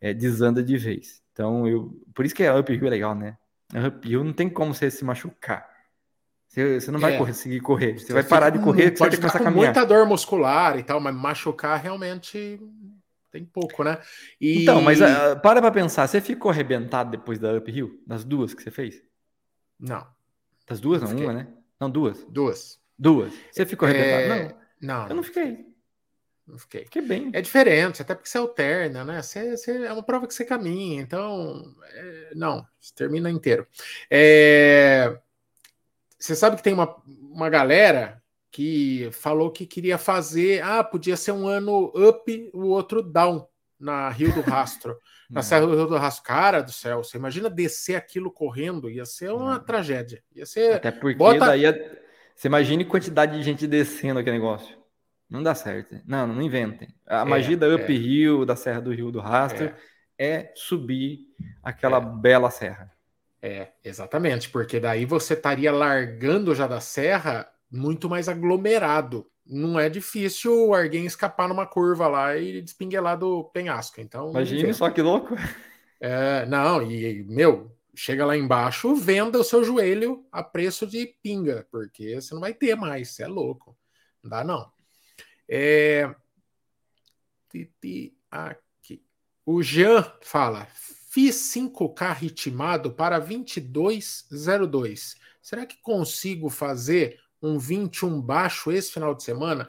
é, 0.00 0.12
desanda 0.12 0.64
de 0.64 0.76
vez. 0.76 1.22
Então, 1.32 1.68
eu, 1.68 1.96
por 2.12 2.26
isso 2.26 2.34
que 2.34 2.44
a 2.44 2.58
uphill 2.58 2.88
é 2.88 2.90
legal, 2.90 3.14
né? 3.14 3.38
A 3.72 3.86
uphill 3.86 4.24
não 4.24 4.32
tem 4.32 4.50
como 4.50 4.74
você 4.74 4.90
se 4.90 5.04
machucar. 5.04 5.71
Você, 6.52 6.80
você 6.80 6.90
não 6.90 7.00
vai 7.00 7.14
é. 7.14 7.18
conseguir 7.18 7.60
correr. 7.60 7.98
Você, 7.98 8.08
você 8.08 8.12
vai 8.12 8.22
parar 8.22 8.50
de 8.50 8.58
correr, 8.58 8.90
você 8.90 8.98
pode 8.98 9.16
ficar 9.16 9.32
com 9.32 9.44
caminhar. 9.44 9.72
muita 9.72 9.86
dor 9.86 10.06
muscular 10.06 10.78
e 10.78 10.82
tal, 10.82 11.00
mas 11.00 11.14
machucar 11.14 11.80
realmente 11.80 12.60
tem 13.30 13.42
pouco, 13.42 13.82
né? 13.82 13.98
E... 14.38 14.60
Então, 14.60 14.82
mas 14.82 15.00
uh, 15.00 15.40
para 15.42 15.62
pra 15.62 15.70
pensar, 15.70 16.06
você 16.06 16.20
ficou 16.20 16.50
arrebentado 16.50 17.10
depois 17.10 17.38
da 17.38 17.54
uphill? 17.54 17.98
Das 18.06 18.22
duas 18.22 18.52
que 18.52 18.62
você 18.62 18.70
fez? 18.70 19.02
Não. 19.80 20.06
Das 20.68 20.78
duas, 20.78 21.00
não, 21.00 21.14
não 21.14 21.22
uma, 21.24 21.32
né? 21.32 21.48
Não, 21.80 21.90
duas. 21.90 22.22
Duas. 22.28 22.78
Duas. 22.98 23.32
Você 23.50 23.64
ficou 23.64 23.88
arrebentado? 23.88 24.22
É... 24.22 24.54
Não. 24.82 25.02
Não. 25.02 25.08
Eu 25.08 25.16
não 25.16 25.22
fiquei. 25.22 25.64
Não 26.46 26.58
fiquei. 26.58 26.84
Que 26.84 27.00
bem. 27.00 27.30
É 27.32 27.40
diferente, 27.40 28.02
até 28.02 28.14
porque 28.14 28.28
você 28.28 28.36
alterna, 28.36 29.06
né? 29.06 29.22
Você, 29.22 29.56
você 29.56 29.86
é 29.86 29.92
uma 29.92 30.02
prova 30.02 30.26
que 30.26 30.34
você 30.34 30.44
caminha, 30.44 31.00
então. 31.00 31.74
É, 31.94 32.32
não, 32.34 32.66
você 32.78 32.92
termina 32.94 33.30
inteiro. 33.30 33.66
É, 34.10 35.18
você 36.22 36.36
sabe 36.36 36.56
que 36.56 36.62
tem 36.62 36.72
uma, 36.72 36.96
uma 37.32 37.50
galera 37.50 38.22
que 38.48 39.08
falou 39.10 39.50
que 39.50 39.66
queria 39.66 39.98
fazer. 39.98 40.62
Ah, 40.62 40.84
podia 40.84 41.16
ser 41.16 41.32
um 41.32 41.48
ano 41.48 41.92
up, 41.96 42.50
o 42.54 42.66
outro 42.68 43.02
down 43.02 43.44
na 43.78 44.08
Rio 44.08 44.32
do 44.32 44.40
Rastro. 44.40 44.96
na 45.28 45.42
Serra 45.42 45.66
do 45.66 45.74
Rio 45.74 45.88
do 45.88 45.96
Rastro. 45.96 46.22
Cara 46.22 46.62
do 46.62 46.70
céu, 46.70 47.02
você 47.02 47.16
imagina 47.16 47.50
descer 47.50 47.96
aquilo 47.96 48.30
correndo, 48.30 48.88
ia 48.88 49.04
ser 49.04 49.32
uma 49.32 49.54
não. 49.54 49.64
tragédia. 49.64 50.22
Ia 50.32 50.46
ser. 50.46 50.76
Até 50.76 50.92
porque 50.92 51.16
Bota... 51.16 51.40
daí. 51.40 51.62
Você 52.36 52.46
imagine 52.46 52.84
quantidade 52.84 53.36
de 53.36 53.42
gente 53.42 53.66
descendo 53.66 54.20
aquele 54.20 54.38
negócio. 54.38 54.78
Não 55.28 55.42
dá 55.42 55.56
certo. 55.56 56.00
Não, 56.06 56.24
não 56.26 56.40
inventem. 56.40 56.94
A 57.04 57.22
é, 57.22 57.24
magia 57.24 57.56
da 57.56 57.66
Up 57.66 57.82
é. 57.82 58.46
da 58.46 58.54
Serra 58.54 58.80
do 58.80 58.92
Rio 58.92 59.10
do 59.10 59.18
Rastro, 59.18 59.74
é, 60.16 60.28
é 60.28 60.52
subir 60.54 61.20
aquela 61.64 61.96
é. 61.96 62.00
bela 62.00 62.48
serra. 62.48 62.92
É, 63.44 63.72
exatamente, 63.84 64.48
porque 64.48 64.78
daí 64.78 65.04
você 65.04 65.34
estaria 65.34 65.72
largando 65.72 66.54
já 66.54 66.68
da 66.68 66.80
serra 66.80 67.50
muito 67.68 68.08
mais 68.08 68.28
aglomerado. 68.28 69.26
Não 69.44 69.80
é 69.80 69.88
difícil 69.88 70.72
alguém 70.72 71.04
escapar 71.04 71.48
numa 71.48 71.66
curva 71.66 72.06
lá 72.06 72.36
e 72.36 72.62
despinguelar 72.62 73.18
do 73.18 73.44
penhasco. 73.44 74.00
Então, 74.00 74.30
Imagine 74.30 74.72
só 74.72 74.88
que 74.90 75.02
louco. 75.02 75.34
É, 76.00 76.46
não, 76.46 76.82
e 76.82 77.24
meu, 77.24 77.76
chega 77.94 78.26
lá 78.26 78.36
embaixo, 78.36 78.94
venda 78.94 79.38
o 79.38 79.44
seu 79.44 79.62
joelho 79.64 80.26
a 80.30 80.42
preço 80.42 80.86
de 80.86 81.06
pinga, 81.22 81.66
porque 81.70 82.20
você 82.20 82.34
não 82.34 82.40
vai 82.40 82.54
ter 82.54 82.74
mais, 82.74 83.10
você 83.10 83.24
é 83.24 83.28
louco. 83.28 83.76
Não 84.22 84.30
dá 84.30 84.44
não. 84.44 84.70
É... 85.48 86.14
Aqui. 88.30 89.04
O 89.44 89.62
Jean 89.62 90.10
fala: 90.22 90.66
fiz 91.12 91.36
5K 91.54 92.14
ritmado 92.14 92.90
para 92.90 93.18
2202. 93.18 95.16
Será 95.42 95.66
que 95.66 95.76
consigo 95.82 96.48
fazer 96.48 97.18
um 97.42 97.58
21 97.58 98.18
baixo 98.22 98.72
esse 98.72 98.90
final 98.90 99.14
de 99.14 99.22
semana? 99.22 99.68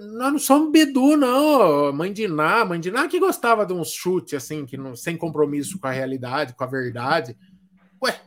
Nós 0.00 0.32
não 0.32 0.38
somos 0.38 0.72
Bedu, 0.72 1.14
não. 1.14 1.92
Mãe 1.92 2.10
de 2.10 2.26
Ná, 2.26 2.64
mãe 2.64 2.80
de 2.80 2.90
Ná 2.90 3.06
que 3.06 3.20
gostava 3.20 3.66
de 3.66 3.74
um 3.74 3.84
chute 3.84 4.34
assim, 4.34 4.64
que 4.64 4.78
não, 4.78 4.96
sem 4.96 5.14
compromisso 5.14 5.78
com 5.78 5.88
a 5.88 5.90
realidade, 5.90 6.54
com 6.54 6.64
a 6.64 6.66
verdade. 6.66 7.36
Ué, 8.02 8.18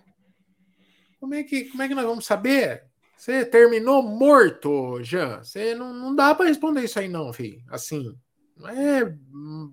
como 1.20 1.34
é 1.34 1.42
que, 1.42 1.66
como 1.66 1.82
é 1.82 1.88
que 1.88 1.96
nós 1.96 2.06
vamos 2.06 2.28
saber? 2.28 2.84
Você 3.18 3.44
terminou 3.44 4.04
morto, 4.04 5.02
Jean. 5.02 5.44
Você 5.44 5.74
não, 5.74 5.92
não 5.92 6.16
dá 6.16 6.36
para 6.36 6.46
responder 6.46 6.84
isso 6.84 7.00
aí, 7.00 7.08
não, 7.08 7.34
filho. 7.34 7.64
Assim, 7.70 8.16
não 8.56 8.70
é 8.70 9.04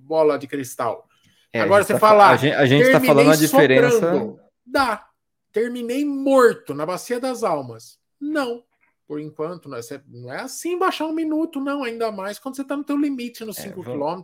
bola 0.06 0.38
de 0.38 0.46
cristal. 0.46 1.06
É, 1.52 1.60
Agora 1.60 1.84
você 1.84 1.92
tá, 1.92 1.98
falar. 1.98 2.30
A 2.30 2.36
gente, 2.36 2.54
a 2.54 2.66
gente 2.66 2.90
tá 2.90 3.00
falando 3.00 3.30
a 3.30 3.36
diferença. 3.36 3.90
Soprando, 3.90 4.40
dá. 4.64 5.06
Terminei 5.52 6.04
morto 6.04 6.74
na 6.74 6.86
Bacia 6.86 7.20
das 7.20 7.42
Almas. 7.42 7.98
Não. 8.20 8.62
Por 9.06 9.20
enquanto, 9.20 9.68
não 9.68 9.76
é, 9.76 9.80
não 10.08 10.32
é 10.32 10.40
assim 10.40 10.78
baixar 10.78 11.06
um 11.06 11.12
minuto, 11.12 11.60
não. 11.60 11.84
Ainda 11.84 12.10
mais 12.10 12.38
quando 12.38 12.56
você 12.56 12.64
tá 12.64 12.76
no 12.76 12.84
teu 12.84 12.96
limite 12.96 13.44
nos 13.44 13.56
5 13.56 13.80
é, 13.80 13.84
km. 13.84 14.22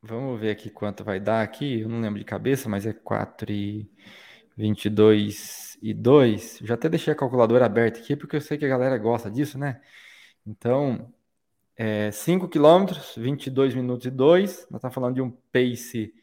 Vamos 0.00 0.40
ver 0.40 0.50
aqui 0.50 0.70
quanto 0.70 1.02
vai 1.02 1.18
dar 1.18 1.42
aqui. 1.42 1.80
Eu 1.80 1.88
não 1.88 2.00
lembro 2.00 2.20
de 2.20 2.24
cabeça, 2.24 2.68
mas 2.68 2.86
é 2.86 2.92
4 2.92 3.50
e 3.50 3.90
22 4.56 5.78
e 5.82 5.92
2, 5.92 6.60
já 6.62 6.74
até 6.74 6.88
deixei 6.88 7.12
a 7.12 7.16
calculadora 7.16 7.66
aberta 7.66 7.98
aqui, 7.98 8.14
porque 8.14 8.36
eu 8.36 8.40
sei 8.40 8.56
que 8.56 8.64
a 8.64 8.68
galera 8.68 8.96
gosta 8.98 9.28
disso, 9.28 9.58
né? 9.58 9.80
Então, 10.46 11.12
é, 11.76 12.10
5 12.12 12.48
km, 12.48 12.92
22 13.16 13.74
minutos 13.74 14.06
e 14.06 14.10
2, 14.10 14.68
nós 14.70 14.78
estamos 14.78 14.94
falando 14.94 15.14
de 15.16 15.22
um 15.22 15.30
pace 15.52 16.14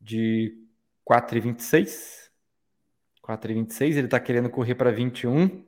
de 0.00 0.56
4,26. 1.04 2.30
4,26, 3.22 3.96
ele 3.96 4.06
está 4.06 4.18
querendo 4.18 4.48
correr 4.48 4.74
para 4.74 4.90
21 4.90 5.64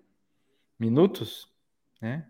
minutos, 0.78 1.52
né? 2.00 2.26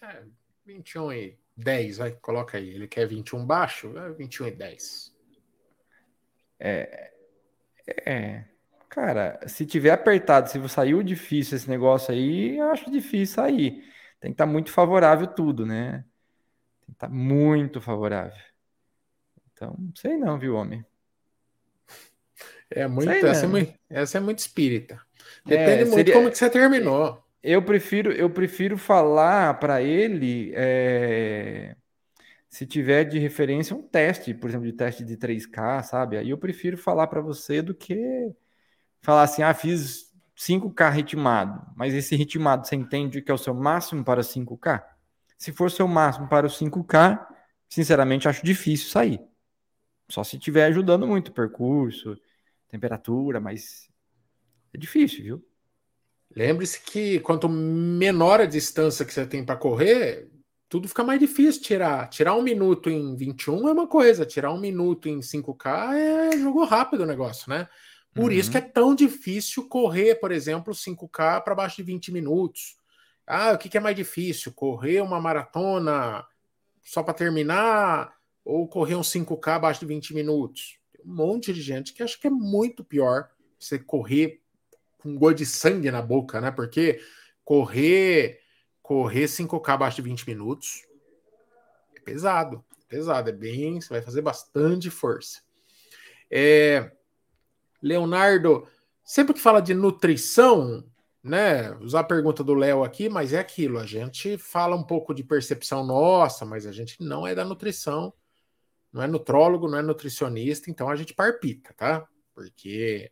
É, 0.00 0.22
21 0.64 1.12
e 1.12 1.38
10, 1.56 1.98
vai, 1.98 2.12
coloca 2.12 2.56
aí. 2.56 2.70
Ele 2.70 2.88
quer 2.88 3.06
21 3.06 3.44
baixo, 3.44 3.96
é 3.98 4.10
21 4.12 4.46
e 4.46 4.50
10. 4.52 5.14
É, 6.58 7.12
é, 8.06 8.44
Cara, 8.96 9.38
se 9.46 9.66
tiver 9.66 9.90
apertado, 9.90 10.48
se 10.48 10.68
saiu 10.70 11.02
difícil 11.02 11.56
esse 11.56 11.68
negócio 11.68 12.14
aí, 12.14 12.56
eu 12.56 12.70
acho 12.70 12.90
difícil 12.90 13.34
sair. 13.34 13.84
Tem 14.18 14.30
que 14.30 14.34
estar 14.34 14.46
tá 14.46 14.50
muito 14.50 14.72
favorável 14.72 15.26
tudo, 15.26 15.66
né? 15.66 16.04
Tem 16.80 16.86
que 16.86 16.92
estar 16.92 17.08
tá 17.08 17.12
muito 17.12 17.78
favorável. 17.78 18.40
Então, 19.56 19.74
não 19.78 19.92
sei 19.94 20.18
não, 20.18 20.38
viu, 20.38 20.54
homem? 20.54 20.84
É 22.70 22.86
muito, 22.86 23.10
essa 23.10 23.46
é 23.46 23.48
muito, 23.48 23.74
essa 23.88 24.18
é 24.18 24.20
muito 24.20 24.38
espírita. 24.38 25.00
Depende 25.46 25.82
é, 25.82 25.84
muito 25.84 25.94
seria, 25.94 26.14
como 26.14 26.30
que 26.30 26.36
você 26.36 26.50
terminou. 26.50 27.24
Eu 27.42 27.62
prefiro, 27.62 28.12
eu 28.12 28.28
prefiro 28.28 28.76
falar 28.76 29.54
para 29.54 29.80
ele 29.80 30.52
é, 30.54 31.74
se 32.50 32.66
tiver 32.66 33.04
de 33.04 33.18
referência 33.18 33.74
um 33.74 33.80
teste, 33.80 34.34
por 34.34 34.50
exemplo, 34.50 34.66
de 34.66 34.74
teste 34.74 35.02
de 35.02 35.16
3K, 35.16 35.84
sabe? 35.84 36.18
Aí 36.18 36.28
eu 36.28 36.36
prefiro 36.36 36.76
falar 36.76 37.06
para 37.06 37.22
você 37.22 37.62
do 37.62 37.74
que 37.74 38.30
falar 39.00 39.22
assim, 39.22 39.42
ah, 39.42 39.54
fiz 39.54 40.12
5K 40.36 40.90
ritmado, 40.90 41.64
mas 41.74 41.94
esse 41.94 42.14
ritmado 42.14 42.66
você 42.66 42.76
entende 42.76 43.22
que 43.22 43.30
é 43.30 43.34
o 43.34 43.38
seu 43.38 43.54
máximo 43.54 44.04
para 44.04 44.20
5K? 44.20 44.84
Se 45.38 45.50
for 45.50 45.70
seu 45.70 45.88
máximo 45.88 46.28
para 46.28 46.46
o 46.46 46.50
5K, 46.50 47.26
sinceramente 47.70 48.28
acho 48.28 48.44
difícil 48.44 48.90
sair. 48.90 49.20
Só 50.08 50.22
se 50.22 50.36
estiver 50.36 50.66
ajudando 50.66 51.06
muito 51.06 51.28
o 51.28 51.32
percurso, 51.32 52.16
temperatura, 52.68 53.40
mas 53.40 53.88
É 54.72 54.78
difícil, 54.78 55.22
viu? 55.24 55.46
Lembre-se 56.34 56.80
que 56.80 57.20
quanto 57.20 57.48
menor 57.48 58.40
a 58.40 58.46
distância 58.46 59.04
que 59.04 59.12
você 59.12 59.26
tem 59.26 59.44
para 59.44 59.56
correr, 59.56 60.28
tudo 60.68 60.88
fica 60.88 61.04
mais 61.04 61.18
difícil 61.18 61.62
tirar. 61.62 62.08
Tirar 62.10 62.34
um 62.34 62.42
minuto 62.42 62.90
em 62.90 63.16
21 63.16 63.68
é 63.68 63.72
uma 63.72 63.86
coisa, 63.86 64.26
tirar 64.26 64.52
um 64.52 64.60
minuto 64.60 65.08
em 65.08 65.20
5K 65.20 65.94
é 65.94 66.38
jogo 66.38 66.64
rápido 66.64 67.02
o 67.02 67.06
negócio, 67.06 67.48
né? 67.48 67.68
Por 68.14 68.30
uhum. 68.30 68.38
isso 68.38 68.50
que 68.50 68.58
é 68.58 68.62
tão 68.62 68.94
difícil 68.94 69.68
correr, 69.68 70.16
por 70.16 70.32
exemplo, 70.32 70.74
5K 70.74 71.42
para 71.42 71.54
baixo 71.54 71.76
de 71.76 71.82
20 71.84 72.12
minutos. 72.12 72.76
Ah, 73.26 73.52
o 73.52 73.58
que, 73.58 73.68
que 73.68 73.76
é 73.76 73.80
mais 73.80 73.94
difícil? 73.94 74.52
Correr 74.52 75.00
uma 75.02 75.20
maratona 75.20 76.24
só 76.82 77.02
para 77.02 77.14
terminar 77.14 78.15
ou 78.46 78.68
correr 78.68 78.94
um 78.94 79.00
5K 79.00 79.56
abaixo 79.56 79.80
de 79.80 79.86
20 79.86 80.14
minutos? 80.14 80.78
Tem 80.92 81.04
um 81.04 81.14
monte 81.14 81.52
de 81.52 81.60
gente 81.60 81.92
que 81.92 82.02
acha 82.02 82.16
que 82.16 82.28
é 82.28 82.30
muito 82.30 82.84
pior 82.84 83.28
você 83.58 83.76
correr 83.76 84.40
com 84.98 85.18
gosto 85.18 85.38
de 85.38 85.46
sangue 85.46 85.90
na 85.90 86.00
boca, 86.00 86.40
né? 86.40 86.52
Porque 86.52 87.00
correr 87.44 88.40
correr 88.80 89.24
5K 89.24 89.68
abaixo 89.68 89.96
de 89.96 90.02
20 90.02 90.28
minutos 90.28 90.86
é 91.96 92.00
pesado, 92.00 92.64
é 92.80 92.84
pesado, 92.88 93.28
é 93.28 93.32
bem, 93.32 93.80
você 93.80 93.88
vai 93.88 94.00
fazer 94.00 94.22
bastante 94.22 94.90
força. 94.90 95.40
É, 96.30 96.92
Leonardo, 97.82 98.64
sempre 99.04 99.34
que 99.34 99.40
fala 99.40 99.60
de 99.60 99.74
nutrição, 99.74 100.84
né? 101.20 101.72
Usar 101.78 102.00
a 102.00 102.04
pergunta 102.04 102.44
do 102.44 102.54
Léo 102.54 102.84
aqui, 102.84 103.08
mas 103.08 103.32
é 103.32 103.40
aquilo, 103.40 103.80
a 103.80 103.86
gente 103.86 104.38
fala 104.38 104.76
um 104.76 104.84
pouco 104.84 105.12
de 105.12 105.24
percepção 105.24 105.84
nossa, 105.84 106.44
mas 106.44 106.64
a 106.64 106.70
gente 106.70 107.02
não 107.02 107.26
é 107.26 107.34
da 107.34 107.44
nutrição, 107.44 108.14
não 108.92 109.02
é 109.02 109.06
nutrólogo, 109.06 109.68
não 109.68 109.78
é 109.78 109.82
nutricionista, 109.82 110.70
então 110.70 110.88
a 110.88 110.96
gente 110.96 111.14
parpita, 111.14 111.74
tá? 111.74 112.06
Porque 112.34 113.10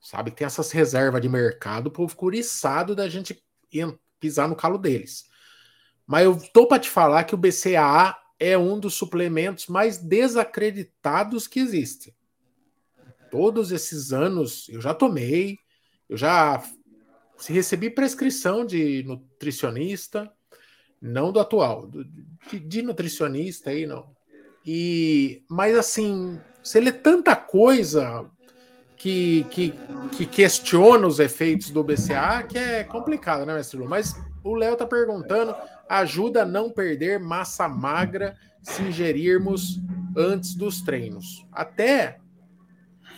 sabe 0.00 0.30
que 0.30 0.36
tem 0.38 0.46
essas 0.46 0.70
reservas 0.70 1.20
de 1.20 1.28
mercado, 1.28 1.86
o 1.86 1.90
povo 1.90 2.08
fica 2.08 2.94
da 2.94 3.08
gente 3.08 3.42
pisar 4.20 4.48
no 4.48 4.56
calo 4.56 4.78
deles. 4.78 5.24
Mas 6.06 6.24
eu 6.24 6.38
tô 6.52 6.66
para 6.66 6.78
te 6.78 6.90
falar 6.90 7.24
que 7.24 7.34
o 7.34 7.38
BCAA 7.38 8.16
é 8.38 8.58
um 8.58 8.78
dos 8.78 8.94
suplementos 8.94 9.66
mais 9.66 9.98
desacreditados 9.98 11.46
que 11.46 11.60
existe. 11.60 12.14
Todos 13.30 13.72
esses 13.72 14.12
anos 14.12 14.68
eu 14.68 14.80
já 14.80 14.94
tomei, 14.94 15.58
eu 16.08 16.16
já 16.16 16.62
recebi 17.48 17.90
prescrição 17.90 18.64
de 18.64 19.02
nutricionista, 19.04 20.32
não 21.00 21.32
do 21.32 21.40
atual, 21.40 21.88
de, 21.88 22.60
de 22.60 22.82
nutricionista 22.82 23.70
aí 23.70 23.86
não. 23.86 24.13
E 24.64 25.42
mas 25.48 25.76
assim, 25.76 26.40
você 26.62 26.80
lê 26.80 26.92
tanta 26.92 27.36
coisa 27.36 28.24
que, 28.96 29.44
que, 29.50 29.74
que 30.12 30.24
questiona 30.24 31.06
os 31.06 31.18
efeitos 31.20 31.70
do 31.70 31.84
BCA, 31.84 32.42
que 32.48 32.56
é 32.56 32.84
complicado, 32.84 33.44
né, 33.44 33.54
mestre 33.54 33.78
Lu? 33.78 33.86
Mas 33.86 34.18
o 34.42 34.54
Léo 34.54 34.76
tá 34.76 34.86
perguntando: 34.86 35.54
ajuda 35.88 36.42
a 36.42 36.46
não 36.46 36.70
perder 36.70 37.20
massa 37.20 37.68
magra 37.68 38.36
se 38.62 38.82
ingerirmos 38.82 39.78
antes 40.16 40.54
dos 40.54 40.80
treinos. 40.80 41.46
Até 41.52 42.18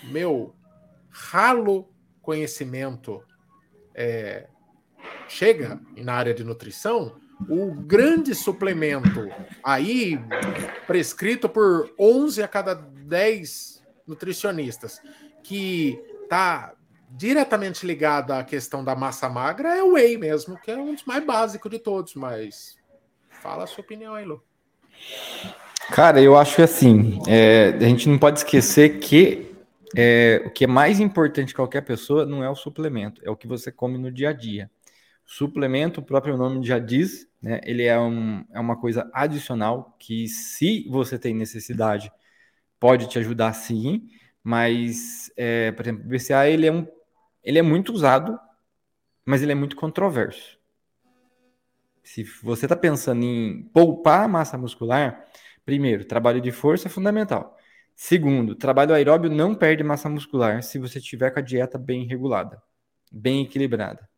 meu 0.04 0.54
ralo 1.08 1.88
conhecimento 2.20 3.22
é, 3.94 4.48
chega 5.28 5.80
na 5.96 6.14
área 6.14 6.34
de 6.34 6.42
nutrição, 6.42 7.16
o 7.48 7.72
grande 7.72 8.34
suplemento 8.34 9.28
aí 9.62 10.18
prescrito 10.86 11.48
por 11.48 11.92
11 11.98 12.42
a 12.42 12.48
cada 12.48 12.74
10 12.74 13.82
nutricionistas 14.06 15.00
que 15.42 16.00
está 16.22 16.72
diretamente 17.10 17.86
ligado 17.86 18.32
à 18.32 18.42
questão 18.42 18.84
da 18.84 18.96
massa 18.96 19.28
magra 19.28 19.76
é 19.76 19.82
o 19.82 19.92
whey 19.92 20.16
mesmo, 20.16 20.58
que 20.58 20.70
é 20.70 20.76
um 20.76 20.94
dos 20.94 21.04
mais 21.04 21.24
básicos 21.24 21.70
de 21.70 21.78
todos, 21.78 22.14
mas 22.14 22.76
fala 23.30 23.64
a 23.64 23.66
sua 23.66 23.82
opinião 23.82 24.14
aí, 24.14 24.24
Lu. 24.24 24.42
Cara, 25.90 26.20
eu 26.20 26.36
acho 26.36 26.56
que 26.56 26.62
assim, 26.62 27.20
é, 27.28 27.68
a 27.68 27.84
gente 27.84 28.08
não 28.08 28.18
pode 28.18 28.40
esquecer 28.40 28.98
que 28.98 29.54
é, 29.94 30.42
o 30.44 30.50
que 30.50 30.64
é 30.64 30.66
mais 30.66 30.98
importante 30.98 31.48
de 31.48 31.54
qualquer 31.54 31.82
pessoa 31.82 32.26
não 32.26 32.42
é 32.42 32.50
o 32.50 32.56
suplemento, 32.56 33.20
é 33.24 33.30
o 33.30 33.36
que 33.36 33.46
você 33.46 33.70
come 33.70 33.96
no 33.96 34.10
dia 34.10 34.30
a 34.30 34.32
dia. 34.32 34.70
Suplemento, 35.26 36.00
o 36.00 36.04
próprio 36.04 36.36
nome 36.36 36.64
já 36.64 36.78
diz, 36.78 37.28
né? 37.42 37.60
Ele 37.64 37.84
é, 37.84 37.98
um, 37.98 38.44
é 38.50 38.60
uma 38.60 38.80
coisa 38.80 39.10
adicional 39.12 39.96
que, 39.98 40.28
se 40.28 40.88
você 40.88 41.18
tem 41.18 41.34
necessidade, 41.34 42.10
pode 42.78 43.08
te 43.08 43.18
ajudar 43.18 43.52
sim 43.52 44.08
mas, 44.48 45.28
é, 45.36 45.72
por 45.72 45.82
exemplo, 45.82 46.04
o 46.04 46.08
BCA 46.08 46.48
ele 46.48 46.68
é, 46.68 46.72
um, 46.72 46.86
ele 47.42 47.58
é 47.58 47.62
muito 47.62 47.92
usado, 47.92 48.38
mas 49.24 49.42
ele 49.42 49.50
é 49.50 49.56
muito 49.56 49.74
controverso. 49.74 50.56
Se 52.04 52.22
você 52.44 52.66
está 52.66 52.76
pensando 52.76 53.24
em 53.24 53.64
poupar 53.74 54.28
massa 54.28 54.56
muscular, 54.56 55.26
primeiro, 55.64 56.04
trabalho 56.04 56.40
de 56.40 56.52
força 56.52 56.86
é 56.86 56.88
fundamental. 56.88 57.56
Segundo, 57.96 58.54
trabalho 58.54 58.94
aeróbio 58.94 59.28
não 59.28 59.52
perde 59.52 59.82
massa 59.82 60.08
muscular 60.08 60.62
se 60.62 60.78
você 60.78 61.00
tiver 61.00 61.32
com 61.32 61.40
a 61.40 61.42
dieta 61.42 61.76
bem 61.76 62.06
regulada, 62.06 62.62
bem 63.10 63.42
equilibrada. 63.42 64.08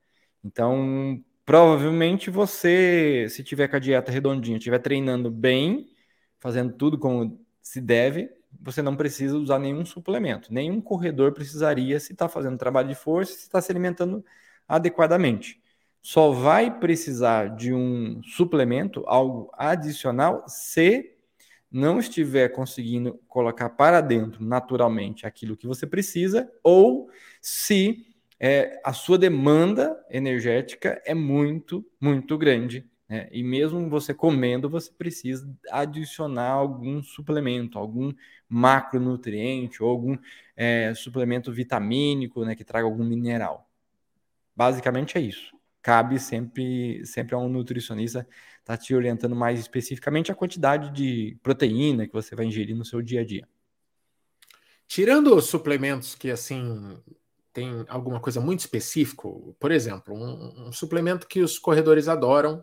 Então, 0.44 1.22
provavelmente 1.44 2.30
você, 2.30 3.26
se 3.30 3.42
tiver 3.42 3.68
com 3.68 3.76
a 3.76 3.78
dieta 3.78 4.12
redondinha, 4.12 4.58
estiver 4.58 4.78
treinando 4.78 5.30
bem, 5.30 5.90
fazendo 6.38 6.74
tudo 6.74 6.98
como 6.98 7.44
se 7.62 7.80
deve, 7.80 8.30
você 8.60 8.82
não 8.82 8.96
precisa 8.96 9.36
usar 9.36 9.58
nenhum 9.58 9.84
suplemento. 9.84 10.52
Nenhum 10.52 10.80
corredor 10.80 11.32
precisaria 11.32 11.98
se 12.00 12.12
está 12.12 12.28
fazendo 12.28 12.58
trabalho 12.58 12.88
de 12.88 12.94
força, 12.94 13.32
se 13.32 13.42
está 13.42 13.60
se 13.60 13.70
alimentando 13.70 14.24
adequadamente. 14.66 15.60
Só 16.00 16.30
vai 16.30 16.78
precisar 16.78 17.56
de 17.56 17.74
um 17.74 18.22
suplemento, 18.22 19.04
algo 19.06 19.50
adicional, 19.54 20.44
se 20.46 21.14
não 21.70 21.98
estiver 21.98 22.48
conseguindo 22.48 23.20
colocar 23.28 23.68
para 23.70 24.00
dentro 24.00 24.42
naturalmente 24.42 25.26
aquilo 25.26 25.56
que 25.56 25.66
você 25.66 25.86
precisa, 25.86 26.50
ou 26.62 27.10
se 27.42 28.06
é, 28.40 28.80
a 28.84 28.92
sua 28.92 29.18
demanda 29.18 29.96
energética 30.10 31.00
é 31.04 31.14
muito, 31.14 31.84
muito 32.00 32.38
grande 32.38 32.88
né? 33.08 33.28
E 33.32 33.42
mesmo 33.42 33.88
você 33.88 34.12
comendo, 34.12 34.68
você 34.68 34.92
precisa 34.92 35.50
adicionar 35.70 36.50
algum 36.50 37.02
suplemento, 37.02 37.78
algum 37.78 38.12
macronutriente 38.48 39.82
ou 39.82 39.88
algum 39.88 40.18
é, 40.54 40.92
suplemento 40.94 41.50
vitamínico 41.52 42.44
né, 42.44 42.54
que 42.54 42.64
traga 42.64 42.84
algum 42.86 43.04
mineral. 43.04 43.68
Basicamente 44.54 45.16
é 45.16 45.20
isso. 45.20 45.56
Cabe 45.80 46.18
sempre, 46.18 47.04
sempre 47.06 47.34
a 47.34 47.38
um 47.38 47.48
nutricionista 47.48 48.20
estar 48.60 48.76
tá 48.76 48.76
te 48.76 48.94
orientando 48.94 49.34
mais 49.34 49.58
especificamente 49.58 50.30
a 50.30 50.34
quantidade 50.34 50.90
de 50.92 51.38
proteína 51.42 52.06
que 52.06 52.12
você 52.12 52.34
vai 52.36 52.44
ingerir 52.46 52.76
no 52.76 52.84
seu 52.84 53.00
dia 53.00 53.22
a 53.22 53.24
dia. 53.24 53.48
Tirando 54.86 55.34
os 55.34 55.46
suplementos 55.46 56.14
que 56.14 56.30
assim 56.30 56.98
tem 57.52 57.84
alguma 57.88 58.20
coisa 58.20 58.40
muito 58.40 58.60
específica, 58.60 59.28
por 59.58 59.70
exemplo, 59.70 60.14
um, 60.14 60.68
um 60.68 60.72
suplemento 60.72 61.26
que 61.26 61.40
os 61.40 61.58
corredores 61.58 62.08
adoram, 62.08 62.60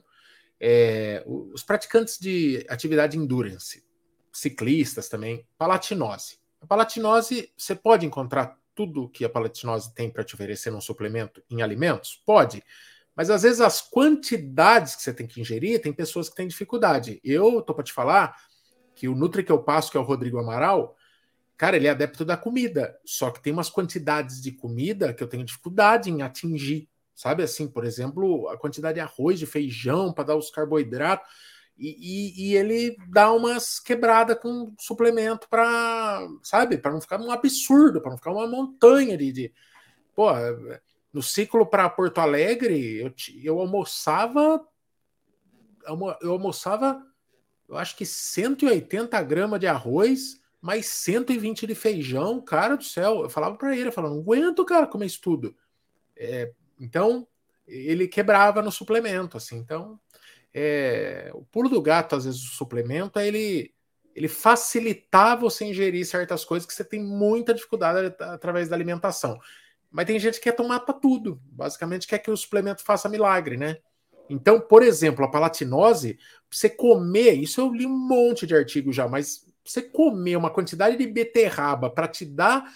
é, 0.59 1.23
os 1.25 1.63
praticantes 1.63 2.17
de 2.17 2.65
atividade 2.69 3.17
endurance, 3.17 3.83
ciclistas 4.31 5.09
também, 5.09 5.45
palatinose. 5.57 6.39
A 6.61 6.67
palatinose, 6.67 7.51
você 7.57 7.75
pode 7.75 8.05
encontrar 8.05 8.57
tudo 8.73 9.09
que 9.09 9.23
a 9.23 9.29
palatinose 9.29 9.93
tem 9.93 10.09
para 10.09 10.23
te 10.23 10.35
oferecer 10.35 10.71
num 10.71 10.81
suplemento 10.81 11.43
em 11.49 11.61
alimentos? 11.61 12.21
Pode. 12.25 12.63
Mas 13.15 13.29
às 13.29 13.43
vezes 13.43 13.61
as 13.61 13.81
quantidades 13.81 14.95
que 14.95 15.01
você 15.01 15.13
tem 15.13 15.25
que 15.25 15.39
ingerir, 15.39 15.81
tem 15.81 15.93
pessoas 15.93 16.27
que 16.27 16.35
têm 16.35 16.47
dificuldade. 16.47 17.21
Eu 17.23 17.61
tô 17.61 17.73
para 17.73 17.83
te 17.83 17.93
falar 17.93 18.35
que 18.93 19.07
o 19.07 19.15
Nutri 19.15 19.43
que 19.43 19.51
eu 19.51 19.63
passo, 19.63 19.89
que 19.89 19.97
é 19.97 19.99
o 19.99 20.03
Rodrigo 20.03 20.37
Amaral, 20.37 20.95
cara, 21.57 21.75
ele 21.75 21.87
é 21.87 21.91
adepto 21.91 22.25
da 22.25 22.37
comida. 22.37 22.97
Só 23.05 23.31
que 23.31 23.41
tem 23.41 23.53
umas 23.53 23.69
quantidades 23.69 24.41
de 24.41 24.51
comida 24.51 25.13
que 25.13 25.23
eu 25.23 25.27
tenho 25.27 25.43
dificuldade 25.43 26.09
em 26.09 26.21
atingir. 26.21 26.89
Sabe 27.15 27.43
assim, 27.43 27.67
por 27.67 27.85
exemplo, 27.85 28.49
a 28.49 28.57
quantidade 28.57 28.95
de 28.95 28.99
arroz, 28.99 29.39
de 29.39 29.45
feijão 29.45 30.11
para 30.11 30.25
dar 30.25 30.35
os 30.35 30.49
carboidratos. 30.49 31.27
E, 31.77 31.89
e, 31.89 32.49
e, 32.49 32.55
ele 32.55 32.95
dá 33.09 33.31
umas 33.33 33.79
quebradas 33.79 34.39
com 34.39 34.73
suplemento 34.79 35.47
para, 35.49 36.25
sabe, 36.41 36.77
para 36.77 36.91
não 36.91 37.01
ficar 37.01 37.19
um 37.19 37.31
absurdo, 37.31 37.99
para 37.99 38.11
não 38.11 38.17
ficar 38.17 38.31
uma 38.31 38.47
montanha 38.47 39.17
de, 39.17 39.31
de. 39.31 39.53
Pô, 40.15 40.29
no 41.11 41.21
ciclo 41.21 41.65
para 41.65 41.89
Porto 41.89 42.19
Alegre, 42.19 42.97
eu, 42.97 43.13
eu 43.43 43.59
almoçava. 43.59 44.65
Eu 46.21 46.31
almoçava, 46.31 47.01
eu 47.69 47.77
acho 47.77 47.95
que 47.95 48.05
180 48.05 49.21
gramas 49.21 49.59
de 49.59 49.67
arroz, 49.67 50.41
mais 50.65 50.87
120 50.87 51.67
de 51.67 51.75
feijão, 51.75 52.41
cara 52.41 52.75
do 52.75 52.83
céu. 52.83 53.21
Eu 53.21 53.29
falava 53.29 53.55
para 53.55 53.77
ele, 53.77 53.89
eu 53.89 53.91
falava, 53.91 54.15
não 54.15 54.21
aguento, 54.21 54.65
cara, 54.65 54.87
comer 54.87 55.05
isso 55.05 55.21
tudo. 55.21 55.55
É, 56.17 56.51
então, 56.79 57.27
ele 57.67 58.07
quebrava 58.07 58.63
no 58.63 58.71
suplemento, 58.71 59.37
assim. 59.37 59.57
Então, 59.57 59.99
é, 60.51 61.29
o 61.35 61.43
pulo 61.43 61.69
do 61.69 61.79
gato, 61.79 62.15
às 62.15 62.25
vezes, 62.25 62.41
o 62.41 62.55
suplemento, 62.55 63.19
é 63.19 63.27
ele, 63.27 63.75
ele 64.15 64.27
facilitar 64.27 65.39
você 65.39 65.65
ingerir 65.65 66.03
certas 66.03 66.43
coisas 66.43 66.65
que 66.65 66.73
você 66.73 66.83
tem 66.83 66.99
muita 66.99 67.53
dificuldade 67.53 68.15
através 68.19 68.67
da 68.67 68.75
alimentação. 68.75 69.39
mas 69.91 70.07
tem 70.07 70.17
gente 70.17 70.39
que 70.39 70.45
quer 70.45 70.55
tomar 70.55 70.79
para 70.79 70.95
tudo. 70.95 71.39
Basicamente 71.43 72.07
quer 72.07 72.17
que 72.17 72.31
o 72.31 72.35
suplemento 72.35 72.83
faça 72.83 73.07
milagre, 73.07 73.55
né? 73.55 73.77
Então, 74.27 74.59
por 74.59 74.81
exemplo, 74.81 75.23
a 75.23 75.29
palatinose, 75.29 76.17
você 76.49 76.67
comer, 76.67 77.33
isso 77.33 77.61
eu 77.61 77.71
li 77.71 77.85
um 77.85 77.95
monte 77.95 78.47
de 78.47 78.55
artigos 78.55 78.95
já, 78.95 79.07
mas 79.07 79.45
você 79.65 79.81
comer 79.81 80.35
uma 80.35 80.49
quantidade 80.49 80.95
de 80.95 81.07
beterraba 81.07 81.89
para 81.89 82.07
te 82.07 82.23
dar 82.25 82.71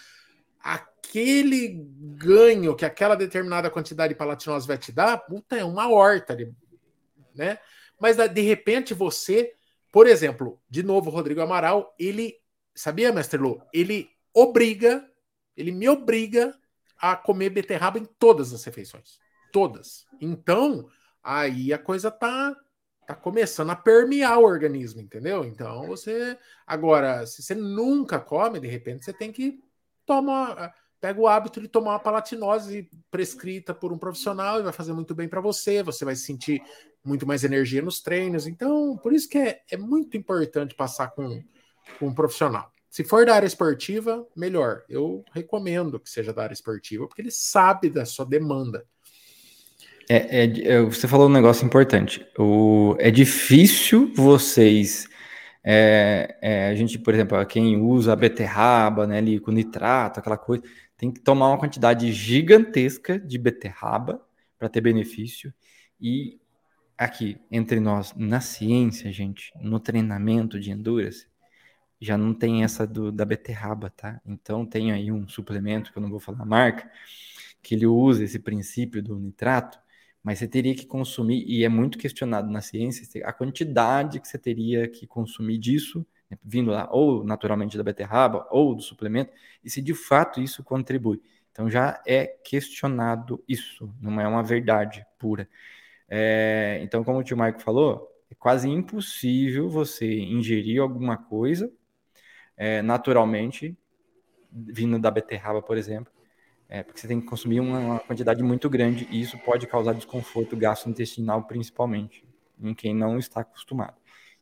aquele 0.60 1.86
ganho 2.18 2.76
que 2.76 2.84
aquela 2.84 3.16
determinada 3.16 3.70
quantidade 3.70 4.14
de 4.14 4.18
palatinose 4.18 4.68
vai 4.68 4.78
te 4.78 4.92
dar, 4.92 5.18
puta, 5.18 5.56
é 5.56 5.64
uma 5.64 5.90
horta, 5.90 6.36
né? 7.36 7.60
Mas 8.00 8.18
de 8.18 8.42
repente 8.42 8.94
você, 8.94 9.54
por 9.92 10.08
exemplo, 10.08 10.60
de 10.70 10.82
novo, 10.82 11.10
Rodrigo 11.10 11.42
Amaral, 11.42 11.94
ele, 12.00 12.36
sabia, 12.74 13.14
mestre 13.14 13.40
Lu? 13.40 13.62
Ele 13.74 14.10
obriga, 14.34 15.08
ele 15.56 15.72
me 15.72 15.88
obriga 15.88 16.58
a 16.98 17.16
comer 17.16 17.50
beterraba 17.50 18.00
em 18.00 18.06
todas 18.06 18.54
as 18.54 18.64
refeições. 18.64 19.20
Todas. 19.52 20.06
Então, 20.20 20.90
aí 21.24 21.74
a 21.74 21.78
coisa 21.78 22.10
tá 22.10 22.56
tá 23.10 23.16
começando 23.16 23.72
a 23.72 23.76
permear 23.76 24.38
o 24.38 24.44
organismo, 24.44 25.02
entendeu? 25.02 25.44
Então 25.44 25.88
você 25.88 26.38
agora, 26.66 27.26
se 27.26 27.42
você 27.42 27.56
nunca 27.56 28.20
come, 28.20 28.60
de 28.60 28.68
repente 28.68 29.04
você 29.04 29.12
tem 29.12 29.32
que 29.32 29.60
tomar 30.06 30.72
pega 31.02 31.20
o 31.20 31.28
hábito 31.28 31.62
de 31.62 31.68
tomar 31.68 31.92
uma 31.92 32.00
palatinose 32.00 32.88
prescrita 33.10 33.74
por 33.74 33.92
um 33.92 33.98
profissional 33.98 34.60
e 34.60 34.64
vai 34.64 34.74
fazer 34.74 34.94
muito 34.94 35.16
bem 35.16 35.28
para 35.28 35.42
você, 35.42 35.82
você 35.82 36.04
vai 36.04 36.16
sentir 36.16 36.62
muito 37.04 37.26
mais 37.26 37.44
energia 37.44 37.82
nos 37.82 38.02
treinos. 38.02 38.46
Então, 38.46 38.98
por 38.98 39.14
isso 39.14 39.28
que 39.28 39.38
é, 39.38 39.62
é 39.72 39.78
muito 39.78 40.18
importante 40.18 40.76
passar 40.76 41.08
com, 41.12 41.42
com 41.98 42.08
um 42.08 42.14
profissional. 42.14 42.72
Se 42.90 43.04
for 43.04 43.26
da 43.26 43.36
área 43.36 43.48
esportiva, 43.48 44.28
melhor. 44.36 44.84
Eu 44.90 45.24
recomendo 45.32 46.00
que 46.00 46.10
seja 46.10 46.34
da 46.34 46.44
área 46.44 46.54
esportiva, 46.54 47.08
porque 47.08 47.22
ele 47.22 47.32
sabe 47.32 47.90
da 47.90 48.06
sua 48.06 48.26
demanda. 48.26 48.86
É, 50.10 50.44
é, 50.46 50.68
é 50.74 50.82
você 50.82 51.08
falou 51.08 51.28
um 51.28 51.32
negócio 51.32 51.66
importante. 51.66 52.26
O, 52.38 52.96
é 53.00 53.12
difícil 53.12 54.12
vocês. 54.16 55.08
É, 55.64 56.38
é, 56.42 56.68
a 56.70 56.76
gente, 56.76 56.98
por 56.98 57.14
exemplo, 57.14 57.46
quem 57.46 57.78
usa 57.78 58.14
a 58.14 58.16
beterraba, 58.16 59.06
né, 59.06 59.20
ali 59.20 59.40
com 59.40 59.52
nitrato, 59.52 60.20
aquela 60.20 60.38
coisa, 60.38 60.64
tem 60.98 61.12
que 61.12 61.20
tomar 61.20 61.50
uma 61.50 61.60
quantidade 61.60 62.12
gigantesca 62.12 63.20
de 63.20 63.38
beterraba 63.38 64.22
para 64.58 64.68
ter 64.70 64.82
benefício. 64.82 65.54
E 66.02 66.40
aqui, 66.98 67.38
entre 67.52 67.80
nós, 67.80 68.14
na 68.16 68.42
ciência, 68.42 69.12
gente, 69.12 69.52
no 69.62 69.80
treinamento 69.80 70.60
de 70.60 70.72
endurance, 70.72 71.28
já 72.02 72.18
não 72.18 72.34
tem 72.34 72.64
essa 72.64 72.88
do, 72.88 73.12
da 73.12 73.26
beterraba, 73.26 73.90
tá? 73.90 74.22
Então 74.26 74.66
tem 74.66 74.92
aí 74.92 75.12
um 75.12 75.28
suplemento, 75.28 75.92
que 75.92 75.98
eu 75.98 76.02
não 76.02 76.10
vou 76.10 76.20
falar 76.20 76.42
a 76.42 76.46
marca, 76.46 76.90
que 77.62 77.76
ele 77.76 77.86
usa 77.86 78.24
esse 78.24 78.40
princípio 78.40 79.04
do 79.04 79.18
nitrato, 79.20 79.80
mas 80.24 80.40
você 80.40 80.48
teria 80.48 80.76
que 80.76 80.86
consumir, 80.86 81.44
e 81.48 81.64
é 81.64 81.70
muito 81.70 81.98
questionado 81.98 82.50
na 82.52 82.62
ciência, 82.62 83.26
a 83.26 83.34
quantidade 83.34 84.20
que 84.20 84.28
você 84.28 84.38
teria 84.38 84.88
que 84.88 85.08
consumir 85.08 85.58
disso 85.58 86.06
vindo 86.44 86.72
lá 86.72 86.88
ou 86.92 87.24
naturalmente 87.24 87.78
da 87.78 87.84
beterraba 87.84 88.48
ou 88.52 88.76
do 88.76 88.82
suplemento, 88.82 89.32
e 89.64 89.70
se 89.70 89.82
de 89.82 89.94
fato 89.94 90.40
isso 90.40 90.64
contribui. 90.64 91.22
Então 91.52 91.70
já 91.70 92.02
é 92.06 92.26
questionado 92.26 93.44
isso, 93.48 93.94
não 94.00 94.20
é 94.22 94.28
uma 94.28 94.44
verdade 94.44 95.06
pura. 95.18 95.50
É, 96.08 96.80
então, 96.84 97.04
como 97.04 97.20
o 97.20 97.24
tio 97.24 97.38
Marco 97.38 97.62
falou, 97.62 98.08
é 98.32 98.36
quase 98.36 98.70
impossível 98.70 99.70
você 99.70 100.20
ingerir 100.20 100.82
alguma 100.82 101.18
coisa 101.18 101.72
é, 102.56 102.82
naturalmente, 102.82 103.78
vindo 104.52 105.00
da 105.00 105.12
beterraba, 105.12 105.62
por 105.62 105.78
exemplo, 105.78 106.12
é, 106.70 106.84
porque 106.84 107.02
você 107.02 107.08
tem 107.08 107.20
que 107.20 107.28
consumir 107.28 107.60
uma, 107.60 107.80
uma, 107.80 108.00
quantidade 108.00 108.42
muito 108.44 108.70
grande 108.70 109.08
e 109.12 109.20
isso 109.20 109.38
pode 109.40 109.68
causar 109.68 109.94
desconforto 109.94 110.56
gastrointestinal, 110.56 111.44
principalmente, 111.44 112.24
em 112.62 112.74
quem 112.74 112.94
não 112.94 113.18
está 113.18 113.42
acostumado. 113.42 113.96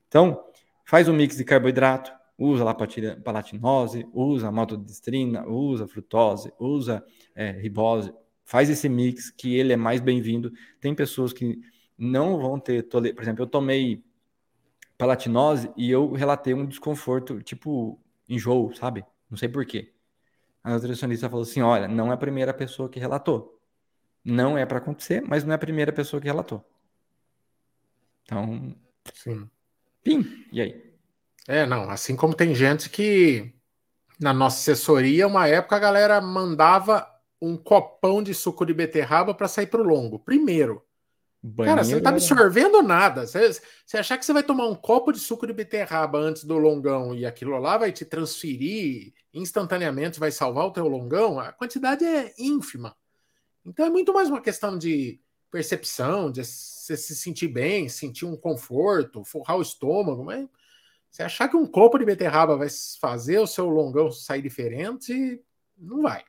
Então, 0.08 0.44
Faz 0.90 1.10
um 1.10 1.14
mix 1.14 1.36
de 1.36 1.44
carboidrato, 1.44 2.14
usa 2.38 2.64
lá 2.64 2.74
palatinose, 2.74 4.08
usa 4.14 4.50
maltodextrina, 4.50 5.46
usa 5.46 5.86
frutose, 5.86 6.50
usa 6.58 7.04
é, 7.36 7.52
ribose. 7.52 8.14
Faz 8.46 8.70
esse 8.70 8.88
mix 8.88 9.30
que 9.30 9.54
ele 9.54 9.74
é 9.74 9.76
mais 9.76 10.00
bem-vindo. 10.00 10.50
Tem 10.80 10.96
pessoas 10.96 11.34
que 11.34 11.60
não 11.98 12.40
vão 12.40 12.58
ter 12.58 12.84
tolerância. 12.84 13.16
Por 13.16 13.22
exemplo, 13.22 13.44
eu 13.44 13.48
tomei 13.48 14.02
palatinose 14.98 15.70
e 15.76 15.92
eu 15.92 16.14
relatei 16.14 16.54
um 16.54 16.66
desconforto, 16.66 17.44
tipo 17.44 18.00
enjoo, 18.30 18.74
sabe? 18.74 19.04
Não 19.30 19.38
sei 19.38 19.50
porquê. 19.50 19.92
A 20.68 20.72
nutricionista 20.72 21.30
falou 21.30 21.44
assim: 21.44 21.62
olha, 21.62 21.88
não 21.88 22.12
é 22.12 22.14
a 22.14 22.18
primeira 22.18 22.54
pessoa 22.54 22.90
que 22.90 23.00
relatou. 23.00 23.58
Não 24.22 24.58
é 24.58 24.66
para 24.66 24.80
acontecer, 24.80 25.22
mas 25.22 25.46
não 25.46 25.54
é 25.54 25.56
a 25.56 25.58
primeira 25.58 25.94
pessoa 25.94 26.20
que 26.20 26.28
relatou. 26.28 26.62
Então, 28.24 28.76
Sim. 29.14 29.50
Pim, 30.04 30.26
e 30.52 30.60
aí? 30.60 30.94
É, 31.48 31.66
não, 31.66 31.90
assim 31.90 32.18
como 32.18 32.36
tem 32.36 32.54
gente 32.54 32.90
que 32.90 33.54
na 34.20 34.34
nossa 34.34 34.58
assessoria, 34.58 35.26
uma 35.26 35.48
época 35.48 35.78
a 35.78 35.80
galera 35.80 36.20
mandava 36.20 37.08
um 37.42 37.56
copão 37.56 38.22
de 38.22 38.34
suco 38.34 38.66
de 38.66 38.74
beterraba 38.74 39.34
para 39.34 39.48
sair 39.48 39.68
pro 39.68 39.84
longo. 39.84 40.20
Primeiro. 40.20 40.86
Banheiro 41.48 41.78
Cara, 41.78 41.84
você 41.84 41.96
não 41.96 42.02
tá 42.02 42.10
absorvendo 42.10 42.82
nada. 42.82 43.26
Você, 43.26 43.54
você 43.86 43.98
achar 43.98 44.18
que 44.18 44.26
você 44.26 44.34
vai 44.34 44.44
tomar 44.44 44.68
um 44.68 44.76
copo 44.76 45.12
de 45.12 45.20
suco 45.20 45.48
de 45.48 45.54
beterraba 45.54 46.18
antes 46.18 46.44
do 46.44 46.58
longão 46.58 47.16
e 47.16 47.26
aquilo 47.26 47.58
lá 47.58 47.78
vai 47.78 47.92
te 47.92 48.04
transferir 48.04 49.14
instantaneamente, 49.34 50.20
vai 50.20 50.32
salvar 50.32 50.66
o 50.66 50.72
teu 50.72 50.88
longão, 50.88 51.40
a 51.40 51.52
quantidade 51.52 52.04
é 52.04 52.34
ínfima. 52.38 52.96
Então 53.66 53.86
é 53.86 53.90
muito 53.90 54.14
mais 54.14 54.30
uma 54.30 54.42
questão 54.42 54.78
de 54.78 55.22
percepção, 55.50 56.32
de 56.32 56.44
você 56.44 56.98
se 56.98 57.16
sentir 57.16 57.48
bem, 57.48 57.88
sentir 57.88 58.26
um 58.26 58.36
conforto, 58.36 59.24
forrar 59.24 59.58
o 59.58 59.62
estômago, 59.62 60.24
mas 60.26 60.48
você 61.10 61.24
achar 61.24 61.48
que 61.48 61.56
um 61.56 61.66
copo 61.66 61.98
de 61.98 62.06
beterraba 62.06 62.58
vai 62.58 62.68
fazer 63.00 63.40
o 63.40 63.48
seu 63.48 63.70
longão 63.70 64.12
sair 64.12 64.42
diferente, 64.42 65.42
não 65.78 66.02
vai. 66.02 66.24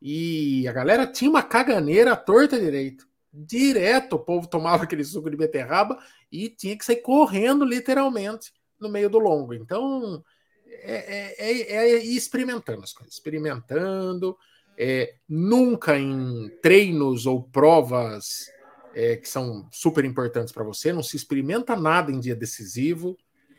E 0.00 0.66
a 0.66 0.72
galera 0.72 1.06
tinha 1.06 1.30
uma 1.30 1.42
caganeira 1.42 2.16
torta 2.16 2.58
direito. 2.58 3.09
Direto 3.32 4.16
o 4.16 4.18
povo 4.18 4.46
tomava 4.48 4.84
aquele 4.84 5.04
suco 5.04 5.30
de 5.30 5.36
beterraba 5.36 5.98
e 6.30 6.48
tinha 6.48 6.76
que 6.76 6.84
sair 6.84 7.02
correndo, 7.02 7.64
literalmente, 7.64 8.52
no 8.78 8.88
meio 8.88 9.10
do 9.10 9.18
longo. 9.18 9.54
Então, 9.54 10.24
é, 10.66 11.36
é, 11.38 11.50
é, 11.50 11.76
é 11.76 12.04
ir 12.04 12.16
experimentando 12.16 12.82
as 12.82 12.92
coisas, 12.92 13.14
experimentando, 13.14 14.36
é, 14.78 15.14
nunca 15.28 15.98
em 15.98 16.48
treinos 16.62 17.26
ou 17.26 17.42
provas 17.42 18.50
é, 18.94 19.16
que 19.16 19.28
são 19.28 19.68
super 19.70 20.04
importantes 20.04 20.52
para 20.52 20.64
você, 20.64 20.92
não 20.92 21.02
se 21.02 21.16
experimenta 21.16 21.76
nada 21.76 22.10
em 22.10 22.18
dia 22.18 22.34
decisivo, 22.34 23.16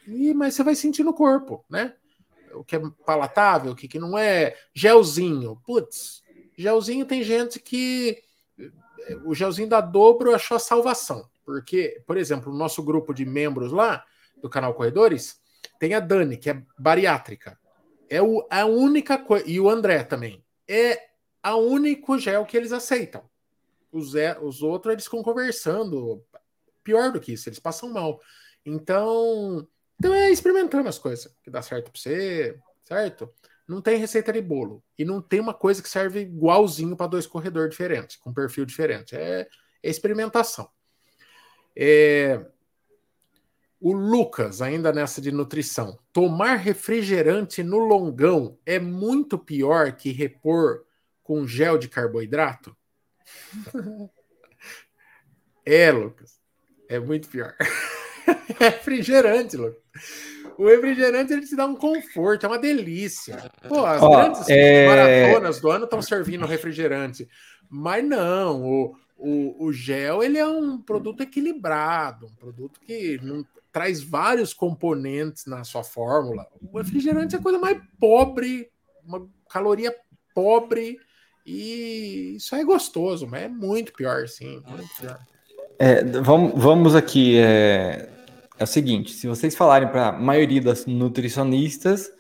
e, 0.08 0.34
mas 0.34 0.56
você 0.56 0.64
vai 0.64 0.76
sentir 0.76 1.04
no 1.04 1.14
corpo, 1.14 1.64
né? 1.70 1.94
O 2.54 2.64
que 2.64 2.76
é 2.76 2.82
palatável, 3.06 3.72
o 3.72 3.76
que, 3.76 3.88
que 3.88 4.00
não 4.00 4.18
é. 4.18 4.58
Gelzinho, 4.74 5.62
putz, 5.66 6.22
gelzinho 6.58 7.06
tem 7.06 7.24
gente 7.24 7.60
que. 7.60 8.22
O 9.26 9.34
gelzinho 9.34 9.70
da 9.70 9.82
dobro 9.82 10.34
achou 10.34 10.58
a 10.58 10.60
salvação. 10.60 11.30
Porque, 11.46 12.02
por 12.06 12.18
exemplo, 12.18 12.52
o 12.52 12.58
nosso 12.58 12.84
grupo 12.84 13.14
de 13.14 13.26
membros 13.26 13.72
lá 13.72 14.06
do 14.42 14.50
canal 14.50 14.74
Corredores 14.74 15.40
tem 15.80 15.94
a 15.94 16.00
Dani, 16.00 16.38
que 16.38 16.50
é 16.50 16.62
bariátrica. 16.78 17.60
É 18.10 18.22
o, 18.22 18.46
a 18.50 18.66
única 18.66 19.18
coisa. 19.18 19.48
E 19.50 19.60
o 19.60 19.70
André 19.70 20.04
também. 20.04 20.44
É 20.68 21.10
a 21.42 21.56
único 21.56 22.18
gel 22.20 22.46
que 22.46 22.56
eles 22.56 22.72
aceitam. 22.72 23.30
Os, 23.92 24.16
é, 24.16 24.38
os 24.40 24.62
outros 24.62 24.94
eles 24.94 25.06
ficam 25.06 25.24
conversando. 25.24 26.24
Pior 26.84 27.12
do 27.12 27.20
que 27.20 27.34
isso, 27.34 27.50
eles 27.50 27.60
passam 27.60 27.90
mal. 27.90 28.20
Então, 28.66 29.68
então 30.00 30.14
é 30.14 30.32
experimentando 30.32 30.88
as 30.88 30.98
coisas 30.98 31.32
que 31.44 31.50
dá 31.50 31.62
certo 31.62 31.92
para 31.92 32.00
você, 32.00 32.60
certo? 32.82 33.32
Não 33.68 33.82
tem 33.82 33.98
receita 33.98 34.34
de 34.34 34.42
bolo. 34.42 34.84
E 34.98 35.06
não 35.06 35.22
tem 35.22 35.40
uma 35.40 35.54
coisa 35.54 35.82
que 35.82 35.90
serve 35.90 36.22
igualzinho 36.22 36.96
para 36.96 37.08
dois 37.08 37.26
corredores 37.26 37.72
diferentes, 37.72 38.18
com 38.18 38.34
perfil 38.34 38.66
diferente. 38.66 39.16
É, 39.16 39.48
é 39.84 39.90
experimentação. 39.90 40.70
É, 41.76 42.46
o 43.80 43.94
Lucas, 43.94 44.62
ainda 44.62 44.94
nessa 44.94 45.20
de 45.20 45.32
nutrição, 45.32 45.98
tomar 46.14 46.56
refrigerante 46.58 47.64
no 47.64 47.80
longão 47.80 48.58
é 48.64 48.78
muito 48.80 49.40
pior 49.40 49.94
que 49.94 50.12
repor 50.12 50.86
com 51.24 51.48
gel 51.48 51.80
de 51.80 51.90
carboidrato? 51.90 52.78
é, 55.66 55.92
Lucas. 55.92 56.40
É 56.88 57.00
muito 57.00 57.28
pior. 57.28 57.56
é 58.60 58.70
refrigerante, 58.70 59.58
Lucas. 59.58 59.82
O 60.62 60.68
refrigerante 60.68 61.34
ele 61.34 61.48
te 61.48 61.56
dá 61.56 61.66
um 61.66 61.76
conforto, 61.76 62.46
é 62.46 62.50
uma 62.50 62.60
delícia. 62.60 63.52
Pô, 63.68 63.84
as 63.84 64.00
Ó, 64.00 64.10
grandes 64.12 64.48
é... 64.48 64.86
maratonas 64.86 65.60
do 65.60 65.72
ano 65.72 65.86
estão 65.86 66.00
servindo 66.04 66.46
refrigerante. 66.46 67.28
Mas 67.68 68.06
não, 68.06 68.62
o, 68.64 68.96
o, 69.18 69.66
o, 69.66 69.74
gel 69.74 70.22
ele 70.22 70.38
é 70.38 70.46
um 70.46 70.80
produto 70.80 71.22
equilibrado, 71.22 72.28
um 72.28 72.36
produto 72.36 72.80
que 72.80 73.20
não, 73.24 73.44
traz 73.72 74.04
vários 74.04 74.54
componentes 74.54 75.48
na 75.48 75.64
sua 75.64 75.84
fórmula. 75.84 76.46
O 76.72 76.78
refrigerante 76.78 77.36
é 77.36 77.40
a 77.40 77.42
coisa 77.42 77.58
mais 77.58 77.82
pobre, 78.00 78.70
uma 79.04 79.28
caloria 79.50 79.96
pobre 80.36 81.00
E 81.44 82.36
isso 82.36 82.56
é 82.56 82.64
gostoso, 82.64 83.26
mas 83.26 83.42
é 83.42 83.48
muito 83.48 83.94
pior, 83.94 84.28
sim. 84.28 84.62
Muito 84.68 84.96
pior. 85.00 85.20
É, 85.80 86.04
vamos, 86.04 86.54
vamos 86.62 86.96
aqui. 86.96 87.40
É, 87.40 88.08
é 88.62 88.64
o 88.64 88.68
seguinte: 88.68 89.12
se 89.12 89.28
vocês 89.28 89.56
falarem 89.56 89.90
para 89.90 90.10
a 90.10 90.12
maioria 90.12 90.62
das 90.62 90.86
nutricionistas, 90.86 92.12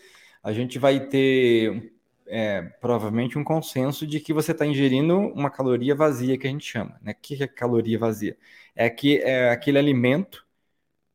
a 0.43 0.51
gente 0.51 0.79
vai 0.79 0.99
ter 1.07 1.93
é, 2.25 2.63
provavelmente 2.81 3.37
um 3.37 3.43
consenso 3.43 4.07
de 4.07 4.19
que 4.19 4.33
você 4.33 4.51
está 4.51 4.65
ingerindo 4.65 5.17
uma 5.19 5.51
caloria 5.51 5.93
vazia, 5.93 6.37
que 6.37 6.47
a 6.47 6.49
gente 6.49 6.65
chama. 6.65 6.99
Né? 7.01 7.11
O 7.11 7.15
que 7.21 7.43
é 7.43 7.47
caloria 7.47 7.99
vazia? 7.99 8.37
É, 8.75 8.89
que, 8.89 9.17
é 9.19 9.51
aquele 9.51 9.77
alimento, 9.77 10.45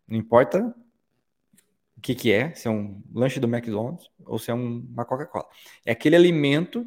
não 0.06 0.18
importa 0.18 0.74
o 1.96 2.00
que, 2.00 2.14
que 2.14 2.30
é, 2.32 2.54
se 2.54 2.68
é 2.68 2.70
um 2.70 3.02
lanche 3.12 3.40
do 3.40 3.48
McDonald's 3.48 4.08
ou 4.24 4.38
se 4.38 4.50
é 4.50 4.54
um, 4.54 4.86
uma 4.92 5.04
Coca-Cola. 5.04 5.46
É 5.84 5.92
aquele 5.92 6.14
alimento 6.14 6.86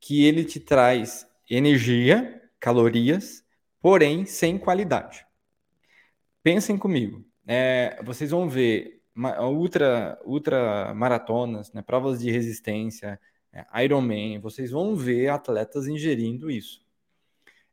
que 0.00 0.24
ele 0.24 0.44
te 0.44 0.58
traz 0.58 1.26
energia, 1.48 2.42
calorias, 2.58 3.44
porém 3.80 4.24
sem 4.26 4.58
qualidade. 4.58 5.24
Pensem 6.42 6.76
comigo. 6.76 7.24
É, 7.46 8.00
vocês 8.04 8.30
vão 8.30 8.48
ver 8.48 9.00
ultra, 9.50 10.18
ultra 10.24 10.92
maratonas, 10.94 11.72
né, 11.72 11.82
provas 11.82 12.20
de 12.20 12.30
resistência, 12.30 13.18
é, 13.52 13.84
Ironman, 13.84 14.38
vocês 14.40 14.70
vão 14.70 14.94
ver 14.94 15.28
atletas 15.28 15.86
ingerindo 15.86 16.50
isso. 16.50 16.84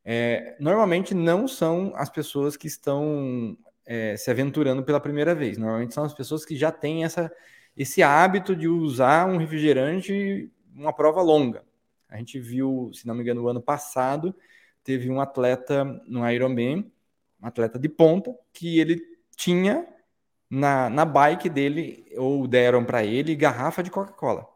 É, 0.06 0.56
normalmente 0.60 1.14
não 1.14 1.48
são 1.48 1.94
as 1.96 2.10
pessoas 2.10 2.56
que 2.56 2.68
estão 2.68 3.58
é, 3.86 4.16
se 4.18 4.30
aventurando 4.30 4.84
pela 4.84 5.00
primeira 5.00 5.34
vez. 5.34 5.58
Normalmente 5.58 5.94
são 5.94 6.04
as 6.04 6.14
pessoas 6.14 6.46
que 6.46 6.56
já 6.56 6.72
têm 6.72 7.04
essa, 7.04 7.32
esse 7.76 8.02
hábito 8.02 8.56
de 8.56 8.68
usar 8.68 9.28
um 9.28 9.38
refrigerante 9.38 10.50
uma 10.76 10.94
prova 10.94 11.22
longa. 11.22 11.64
A 12.10 12.18
gente 12.18 12.40
viu, 12.40 12.92
se 12.94 13.08
não 13.08 13.16
me 13.16 13.22
engano, 13.22 13.42
no 13.42 13.48
ano 13.48 13.62
passado, 13.62 14.36
teve 14.84 15.10
um 15.10 15.20
atleta 15.22 15.84
no 16.08 16.30
Ironman, 16.30 16.92
um 17.42 17.46
atleta 17.46 17.80
de 17.80 17.90
ponta, 17.90 18.36
que 18.52 18.80
ele 18.80 19.02
tinha 19.36 19.88
na, 20.50 20.89
na 20.89 21.06
bike 21.06 21.50
dele, 21.50 22.06
ou 22.17 22.48
deram 22.48 22.86
para 22.86 23.04
ele, 23.04 23.36
garrafa 23.36 23.82
de 23.82 23.89
Coca-Cola. 23.89 24.48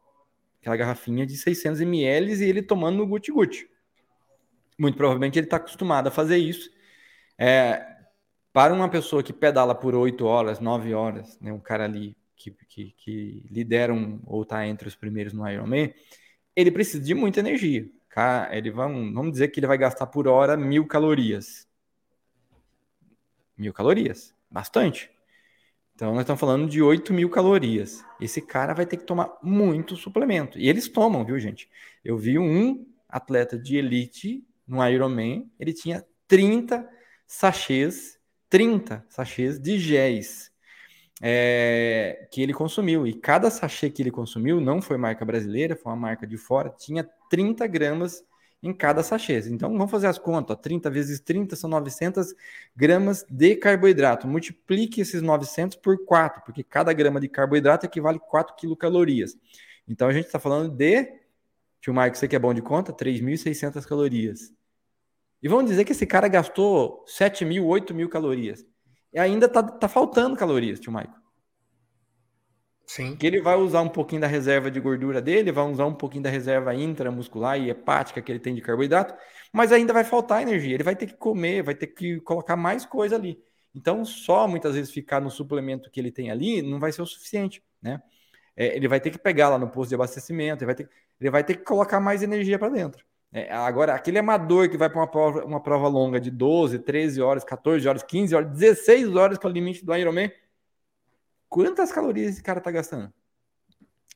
Aquela 0.61 0.77
garrafinha 0.77 1.25
de 1.25 1.37
600 1.37 1.81
ml 1.81 2.33
e 2.33 2.43
ele 2.43 2.61
tomando 2.61 2.97
no 2.97 3.07
guti-guti. 3.07 3.69
Muito 4.77 4.97
provavelmente 4.97 5.39
ele 5.39 5.47
está 5.47 5.57
acostumado 5.57 6.07
a 6.07 6.11
fazer 6.11 6.37
isso. 6.37 6.69
É, 7.37 7.85
para 8.53 8.73
uma 8.73 8.89
pessoa 8.89 9.23
que 9.23 9.33
pedala 9.33 9.73
por 9.73 9.95
8 9.95 10.25
horas, 10.25 10.59
9 10.59 10.93
horas, 10.93 11.39
né, 11.39 11.51
um 11.51 11.59
cara 11.59 11.85
ali 11.85 12.15
que, 12.35 12.51
que, 12.51 12.91
que 12.97 13.45
lidera 13.49 13.93
um, 13.93 14.21
ou 14.25 14.43
está 14.43 14.65
entre 14.67 14.87
os 14.87 14.95
primeiros 14.95 15.33
no 15.33 15.49
Ironman, 15.49 15.93
ele 16.55 16.71
precisa 16.71 17.03
de 17.03 17.13
muita 17.13 17.39
energia. 17.39 17.89
Ele 18.51 18.71
vai, 18.71 18.87
vamos 18.87 19.31
dizer 19.31 19.49
que 19.49 19.59
ele 19.59 19.67
vai 19.67 19.77
gastar 19.77 20.07
por 20.07 20.27
hora 20.27 20.57
mil 20.57 20.87
calorias. 20.87 21.67
Mil 23.55 23.71
calorias, 23.71 24.33
bastante. 24.49 25.09
Então 25.95 26.11
nós 26.11 26.21
estamos 26.21 26.39
falando 26.39 26.69
de 26.69 26.81
8 26.81 27.13
mil 27.13 27.29
calorias. 27.29 28.03
Esse 28.21 28.41
cara 28.41 28.73
vai 28.73 28.85
ter 28.85 28.97
que 28.97 29.03
tomar 29.03 29.37
muito 29.41 29.95
suplemento. 29.95 30.59
E 30.59 30.69
eles 30.69 30.87
tomam, 30.87 31.25
viu, 31.25 31.39
gente? 31.39 31.69
Eu 32.03 32.17
vi 32.17 32.37
um 32.37 32.85
atleta 33.09 33.57
de 33.57 33.77
elite 33.77 34.45
no 34.67 34.85
Ironman, 34.87 35.49
ele 35.59 35.73
tinha 35.73 36.05
30 36.27 36.87
sachês, 37.25 38.19
30 38.49 39.05
sachês 39.09 39.57
de 39.57 39.79
géis 39.79 40.51
é, 41.21 42.27
que 42.31 42.41
ele 42.41 42.53
consumiu. 42.53 43.07
E 43.07 43.13
cada 43.13 43.49
sachê 43.49 43.89
que 43.89 44.01
ele 44.01 44.11
consumiu 44.11 44.59
não 44.59 44.81
foi 44.81 44.97
marca 44.97 45.25
brasileira, 45.25 45.75
foi 45.75 45.91
uma 45.91 45.97
marca 45.97 46.27
de 46.27 46.37
fora, 46.37 46.69
tinha 46.69 47.07
30 47.29 47.65
gramas 47.67 48.23
em 48.61 48.73
cada 48.73 49.03
sachê. 49.03 49.39
Então 49.49 49.71
vamos 49.71 49.91
fazer 49.91 50.07
as 50.07 50.17
contas: 50.17 50.55
ó, 50.55 50.59
30 50.59 50.89
vezes 50.89 51.19
30 51.19 51.55
são 51.55 51.69
900 51.69 52.33
gramas 52.75 53.25
de 53.29 53.55
carboidrato. 53.55 54.27
Multiplique 54.27 55.01
esses 55.01 55.21
900 55.21 55.77
por 55.77 56.03
4, 56.05 56.43
porque 56.43 56.63
cada 56.63 56.91
grama 56.93 57.19
de 57.19 57.27
carboidrato 57.27 57.85
equivale 57.85 58.17
a 58.17 58.19
4 58.19 58.55
quilocalorias. 58.55 59.37
Então 59.87 60.07
a 60.07 60.13
gente 60.13 60.25
está 60.25 60.39
falando 60.39 60.75
de. 60.75 61.27
Tio 61.79 61.93
Marcos, 61.93 62.19
você 62.19 62.27
que 62.27 62.35
é 62.35 62.39
bom 62.39 62.53
de 62.53 62.61
conta, 62.61 62.91
3.600 62.91 63.85
calorias. 63.85 64.51
E 65.41 65.47
vamos 65.47 65.69
dizer 65.69 65.85
que 65.85 65.91
esse 65.91 66.05
cara 66.05 66.27
gastou 66.27 67.03
7 67.07 67.45
mil, 67.45 67.65
8 67.67 67.93
mil 67.93 68.09
calorias. 68.09 68.65
E 69.13 69.19
ainda 69.19 69.47
tá, 69.47 69.61
tá 69.63 69.87
faltando 69.87 70.35
calorias, 70.35 70.79
tio 70.79 70.91
Maico. 70.91 71.26
Sim. 72.87 73.17
Que 73.17 73.27
ele 73.27 73.41
vai 73.41 73.57
usar 73.57 73.81
um 73.81 73.89
pouquinho 73.89 74.21
da 74.21 74.27
reserva 74.27 74.71
de 74.71 74.79
gordura 74.79 75.21
dele, 75.21 75.51
vai 75.51 75.65
usar 75.65 75.85
um 75.85 75.93
pouquinho 75.93 76.23
da 76.23 76.29
reserva 76.29 76.73
intramuscular 76.73 77.59
e 77.59 77.69
hepática 77.69 78.21
que 78.21 78.31
ele 78.31 78.39
tem 78.39 78.55
de 78.55 78.61
carboidrato, 78.61 79.13
mas 79.51 79.73
ainda 79.73 79.91
vai 79.91 80.05
faltar 80.05 80.41
energia. 80.41 80.73
Ele 80.73 80.83
vai 80.83 80.95
ter 80.95 81.07
que 81.07 81.15
comer, 81.15 81.61
vai 81.61 81.75
ter 81.75 81.87
que 81.87 82.21
colocar 82.21 82.55
mais 82.55 82.85
coisa 82.85 83.15
ali. 83.15 83.37
Então, 83.75 84.05
só 84.05 84.47
muitas 84.47 84.73
vezes 84.73 84.89
ficar 84.89 85.19
no 85.19 85.29
suplemento 85.29 85.91
que 85.91 85.99
ele 85.99 86.11
tem 86.11 86.31
ali 86.31 86.61
não 86.61 86.79
vai 86.79 86.91
ser 86.93 87.01
o 87.01 87.05
suficiente, 87.05 87.61
né? 87.81 88.01
É, 88.55 88.75
ele 88.75 88.87
vai 88.87 88.99
ter 89.01 89.11
que 89.11 89.19
pegar 89.19 89.49
lá 89.49 89.59
no 89.59 89.69
posto 89.69 89.89
de 89.89 89.95
abastecimento, 89.95 90.63
ele 90.63 90.65
vai 90.67 90.75
ter, 90.75 90.89
ele 91.19 91.29
vai 91.29 91.43
ter 91.43 91.57
que 91.57 91.63
colocar 91.63 91.99
mais 91.99 92.23
energia 92.23 92.57
para 92.57 92.69
dentro. 92.69 93.05
É, 93.31 93.53
agora, 93.53 93.93
aquele 93.93 94.17
amador 94.17 94.69
que 94.69 94.77
vai 94.77 94.89
para 94.89 94.99
uma 94.99 95.07
prova, 95.07 95.43
uma 95.43 95.61
prova 95.61 95.89
longa 95.89 96.19
de 96.19 96.31
12, 96.31 96.79
13 96.79 97.21
horas, 97.21 97.43
14 97.43 97.87
horas, 97.87 98.01
15 98.01 98.33
horas, 98.33 98.51
16 98.51 99.15
horas, 99.15 99.37
que 99.37 99.45
é 99.45 99.49
o 99.49 99.53
limite 99.53 99.85
do 99.85 99.93
Ironman, 99.93 100.31
quantas 101.49 101.91
calorias 101.91 102.33
esse 102.33 102.43
cara 102.43 102.59
está 102.59 102.71
gastando? 102.71 103.11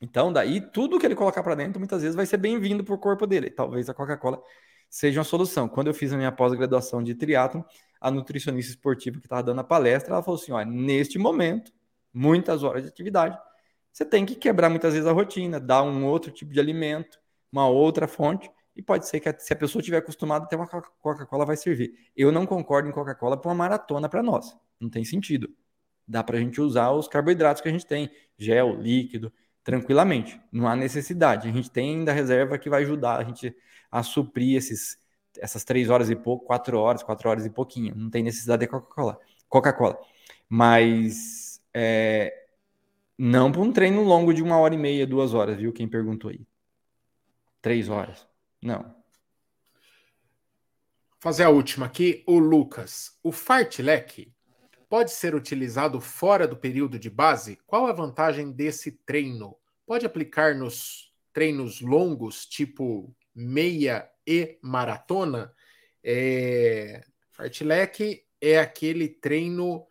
Então, 0.01 0.33
daí, 0.33 0.59
tudo 0.59 0.99
que 0.99 1.05
ele 1.05 1.15
colocar 1.15 1.43
para 1.43 1.53
dentro, 1.53 1.79
muitas 1.79 2.01
vezes 2.01 2.15
vai 2.15 2.25
ser 2.25 2.37
bem-vindo 2.37 2.83
para 2.83 2.95
o 2.95 2.97
corpo 2.97 3.27
dele. 3.27 3.51
Talvez 3.51 3.87
a 3.87 3.93
Coca-Cola 3.93 4.41
seja 4.89 5.19
uma 5.19 5.23
solução. 5.23 5.69
Quando 5.69 5.87
eu 5.87 5.93
fiz 5.93 6.11
a 6.11 6.17
minha 6.17 6.31
pós-graduação 6.31 7.03
de 7.03 7.13
triatlo, 7.13 7.63
a 7.99 8.09
nutricionista 8.09 8.71
esportiva 8.71 9.19
que 9.19 9.25
estava 9.27 9.43
dando 9.43 9.61
a 9.61 9.63
palestra, 9.63 10.13
ela 10.13 10.23
falou 10.23 10.39
assim: 10.39 10.51
olha, 10.51 10.65
neste 10.65 11.19
momento, 11.19 11.71
muitas 12.11 12.63
horas 12.63 12.81
de 12.81 12.89
atividade, 12.89 13.37
você 13.91 14.03
tem 14.03 14.25
que 14.25 14.35
quebrar 14.35 14.69
muitas 14.69 14.93
vezes 14.93 15.07
a 15.07 15.11
rotina, 15.11 15.59
dar 15.59 15.83
um 15.83 16.05
outro 16.05 16.31
tipo 16.31 16.51
de 16.51 16.59
alimento, 16.59 17.19
uma 17.51 17.67
outra 17.67 18.07
fonte, 18.07 18.49
e 18.75 18.81
pode 18.81 19.07
ser 19.07 19.19
que 19.19 19.31
se 19.39 19.53
a 19.53 19.55
pessoa 19.55 19.81
estiver 19.81 19.97
acostumada, 19.97 20.45
até 20.45 20.55
uma 20.55 20.67
Coca-Cola 20.67 21.45
vai 21.45 21.57
servir. 21.57 21.93
Eu 22.15 22.31
não 22.31 22.45
concordo 22.45 22.89
em 22.89 22.91
Coca-Cola 22.91 23.39
para 23.39 23.49
uma 23.49 23.55
maratona 23.55 24.09
para 24.09 24.23
nós. 24.23 24.57
Não 24.79 24.89
tem 24.89 25.03
sentido. 25.03 25.49
Dá 26.07 26.23
para 26.23 26.37
a 26.37 26.39
gente 26.39 26.59
usar 26.59 26.91
os 26.91 27.07
carboidratos 27.07 27.61
que 27.61 27.69
a 27.69 27.71
gente 27.71 27.85
tem, 27.85 28.09
gel, 28.37 28.75
líquido, 28.75 29.31
tranquilamente. 29.63 30.39
Não 30.51 30.67
há 30.67 30.75
necessidade. 30.75 31.47
A 31.47 31.51
gente 31.51 31.69
tem 31.69 31.97
ainda 31.97 32.11
reserva 32.11 32.57
que 32.57 32.69
vai 32.69 32.83
ajudar 32.83 33.17
a 33.17 33.23
gente 33.23 33.55
a 33.91 34.03
suprir 34.03 34.57
esses, 34.57 34.97
essas 35.37 35.63
três 35.63 35.89
horas 35.89 36.09
e 36.09 36.15
pouco, 36.15 36.45
quatro 36.45 36.77
horas, 36.77 37.03
quatro 37.03 37.29
horas 37.29 37.45
e 37.45 37.49
pouquinho. 37.49 37.95
Não 37.95 38.09
tem 38.09 38.23
necessidade 38.23 38.61
de 38.61 38.67
Coca-Cola. 38.67 39.19
Coca-Cola. 39.47 39.99
Mas 40.49 41.61
é, 41.73 42.33
não 43.17 43.51
para 43.51 43.61
um 43.61 43.71
treino 43.71 44.03
longo 44.03 44.33
de 44.33 44.41
uma 44.41 44.57
hora 44.57 44.73
e 44.73 44.77
meia, 44.77 45.05
duas 45.05 45.33
horas, 45.33 45.57
viu? 45.57 45.71
Quem 45.71 45.87
perguntou 45.87 46.31
aí. 46.31 46.45
Três 47.61 47.89
horas. 47.89 48.27
Não. 48.61 48.95
Fazer 51.19 51.43
a 51.43 51.49
última 51.49 51.85
aqui, 51.85 52.23
o 52.25 52.39
Lucas. 52.39 53.19
O 53.21 53.31
fartlek 53.31 54.33
pode 54.91 55.11
ser 55.11 55.33
utilizado 55.33 56.01
fora 56.01 56.45
do 56.45 56.57
período 56.57 56.99
de 56.99 57.09
base? 57.09 57.57
Qual 57.65 57.87
a 57.87 57.93
vantagem 57.93 58.51
desse 58.51 58.91
treino? 58.91 59.55
Pode 59.85 60.05
aplicar 60.05 60.53
nos 60.53 61.13
treinos 61.31 61.79
longos, 61.79 62.45
tipo 62.45 63.15
meia 63.33 64.11
e 64.27 64.59
maratona? 64.61 65.53
É... 66.03 67.05
Fartlek 67.29 68.25
é 68.41 68.59
aquele 68.59 69.07
treino 69.07 69.87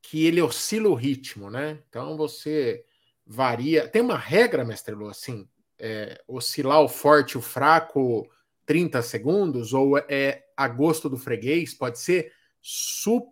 que 0.00 0.24
ele 0.24 0.40
oscila 0.40 0.88
o 0.88 0.94
ritmo, 0.94 1.50
né? 1.50 1.82
Então 1.88 2.16
você 2.16 2.84
varia. 3.26 3.88
Tem 3.88 4.02
uma 4.02 4.16
regra, 4.16 4.64
mestre 4.64 4.94
Lu, 4.94 5.08
assim, 5.08 5.48
é, 5.80 6.22
oscilar 6.28 6.80
o 6.80 6.88
forte 6.88 7.32
e 7.32 7.38
o 7.38 7.42
fraco 7.42 8.30
30 8.66 9.02
segundos, 9.02 9.74
ou 9.74 9.98
é 9.98 10.44
a 10.56 10.68
gosto 10.68 11.08
do 11.08 11.18
freguês, 11.18 11.74
pode 11.74 11.98
ser 11.98 12.32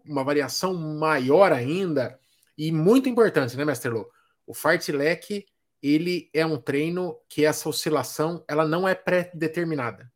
uma 0.06 0.22
variação 0.22 0.74
maior 0.74 1.52
ainda, 1.52 2.18
e 2.56 2.70
muito 2.70 3.08
importante, 3.08 3.56
né, 3.56 3.64
Mestre 3.64 3.90
Lô? 3.90 4.10
O 4.46 4.54
fartlek, 4.54 5.46
ele 5.82 6.30
é 6.34 6.44
um 6.44 6.58
treino 6.58 7.18
que 7.28 7.44
essa 7.44 7.68
oscilação, 7.68 8.44
ela 8.46 8.66
não 8.66 8.86
é 8.86 8.94
pré-determinada. 8.94 10.10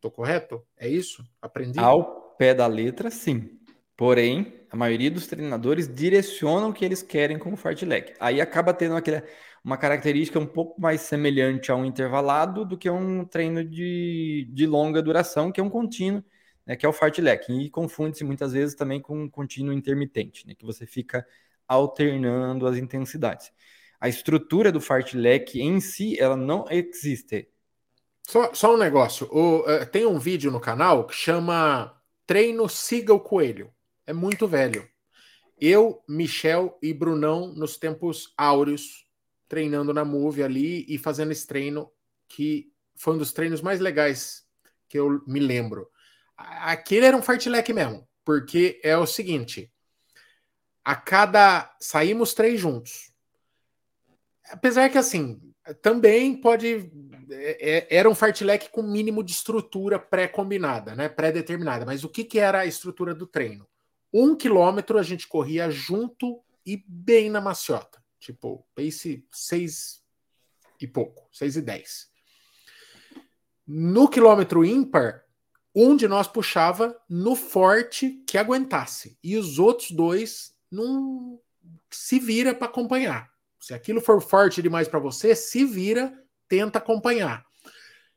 Tô 0.00 0.10
correto? 0.10 0.64
É 0.78 0.88
isso? 0.88 1.24
Aprendi? 1.42 1.78
Ao 1.78 2.34
pé 2.38 2.54
da 2.54 2.66
letra, 2.66 3.10
sim. 3.10 3.60
Porém, 3.96 4.64
a 4.70 4.76
maioria 4.76 5.10
dos 5.10 5.26
treinadores 5.26 5.92
direcionam 5.92 6.70
o 6.70 6.72
que 6.72 6.84
eles 6.84 7.02
querem 7.02 7.38
com 7.38 7.52
o 7.52 7.56
fartlek. 7.56 8.14
Aí 8.18 8.40
acaba 8.40 8.72
tendo 8.72 8.96
aquele 8.96 9.22
uma 9.62 9.76
característica 9.76 10.38
um 10.38 10.46
pouco 10.46 10.80
mais 10.80 11.02
semelhante 11.02 11.70
a 11.70 11.76
um 11.76 11.84
intervalado 11.84 12.64
do 12.64 12.78
que 12.78 12.88
um 12.88 13.26
treino 13.26 13.62
de, 13.62 14.48
de 14.50 14.66
longa 14.66 15.02
duração, 15.02 15.52
que 15.52 15.60
é 15.60 15.62
um 15.62 15.68
contínuo, 15.68 16.24
né, 16.70 16.76
que 16.76 16.86
é 16.86 16.88
o 16.88 16.92
fartlek. 16.92 17.52
E 17.52 17.68
confunde-se 17.68 18.22
muitas 18.22 18.52
vezes 18.52 18.76
também 18.76 19.00
com 19.00 19.24
um 19.24 19.28
contínuo 19.28 19.72
intermitente, 19.72 20.46
né, 20.46 20.54
que 20.54 20.64
você 20.64 20.86
fica 20.86 21.26
alternando 21.66 22.64
as 22.64 22.76
intensidades. 22.76 23.52
A 23.98 24.08
estrutura 24.08 24.70
do 24.70 24.80
fartlek 24.80 25.60
em 25.60 25.80
si, 25.80 26.16
ela 26.18 26.36
não 26.36 26.64
existe. 26.70 27.48
Só, 28.24 28.54
só 28.54 28.74
um 28.74 28.78
negócio. 28.78 29.26
O, 29.32 29.62
uh, 29.62 29.84
tem 29.90 30.06
um 30.06 30.20
vídeo 30.20 30.52
no 30.52 30.60
canal 30.60 31.08
que 31.08 31.14
chama 31.14 32.00
Treino 32.24 32.68
Siga 32.68 33.12
o 33.12 33.18
Coelho. 33.18 33.74
É 34.06 34.12
muito 34.12 34.46
velho. 34.46 34.88
Eu, 35.60 36.00
Michel 36.08 36.78
e 36.80 36.94
Brunão, 36.94 37.52
nos 37.52 37.76
tempos 37.76 38.32
áureos, 38.38 39.06
treinando 39.48 39.92
na 39.92 40.04
Move 40.04 40.44
ali 40.44 40.86
e 40.88 40.96
fazendo 40.98 41.32
esse 41.32 41.48
treino 41.48 41.90
que 42.28 42.72
foi 42.94 43.14
um 43.14 43.18
dos 43.18 43.32
treinos 43.32 43.60
mais 43.60 43.80
legais 43.80 44.46
que 44.88 44.96
eu 44.96 45.20
me 45.26 45.40
lembro. 45.40 45.90
Aquele 46.62 47.06
era 47.06 47.16
um 47.16 47.22
fartlek 47.22 47.72
mesmo, 47.72 48.06
porque 48.24 48.80
é 48.82 48.96
o 48.96 49.06
seguinte: 49.06 49.72
a 50.84 50.94
cada. 50.94 51.74
Saímos 51.80 52.34
três 52.34 52.60
juntos. 52.60 53.12
Apesar 54.50 54.88
que, 54.88 54.98
assim, 54.98 55.40
também 55.82 56.40
pode. 56.40 56.90
É, 57.30 57.78
é, 57.78 57.96
era 57.96 58.10
um 58.10 58.14
fartlek 58.14 58.70
com 58.70 58.82
mínimo 58.82 59.22
de 59.22 59.32
estrutura 59.32 59.98
pré-combinada, 59.98 60.96
né? 60.96 61.08
Pré-determinada. 61.08 61.86
Mas 61.86 62.02
o 62.02 62.08
que, 62.08 62.24
que 62.24 62.38
era 62.38 62.60
a 62.60 62.66
estrutura 62.66 63.14
do 63.14 63.26
treino? 63.26 63.68
Um 64.12 64.34
quilômetro 64.34 64.98
a 64.98 65.02
gente 65.02 65.28
corria 65.28 65.70
junto 65.70 66.42
e 66.66 66.82
bem 66.86 67.30
na 67.30 67.40
maciota. 67.40 68.02
Tipo, 68.18 68.66
pace 68.74 69.24
6 69.30 70.02
e 70.80 70.86
pouco, 70.86 71.28
6 71.32 71.56
e 71.56 71.62
10. 71.62 72.10
No 73.66 74.08
quilômetro 74.08 74.64
ímpar, 74.64 75.24
um 75.74 75.96
de 75.96 76.08
nós 76.08 76.26
puxava 76.26 76.96
no 77.08 77.36
forte 77.36 78.22
que 78.26 78.36
aguentasse. 78.36 79.16
E 79.22 79.36
os 79.36 79.58
outros 79.58 79.90
dois 79.90 80.54
não 80.70 81.38
se 81.90 82.18
vira 82.18 82.54
para 82.54 82.66
acompanhar. 82.66 83.30
Se 83.58 83.74
aquilo 83.74 84.00
for 84.00 84.20
forte 84.20 84.62
demais 84.62 84.88
para 84.88 84.98
você, 84.98 85.34
se 85.34 85.64
vira, 85.64 86.12
tenta 86.48 86.78
acompanhar. 86.78 87.44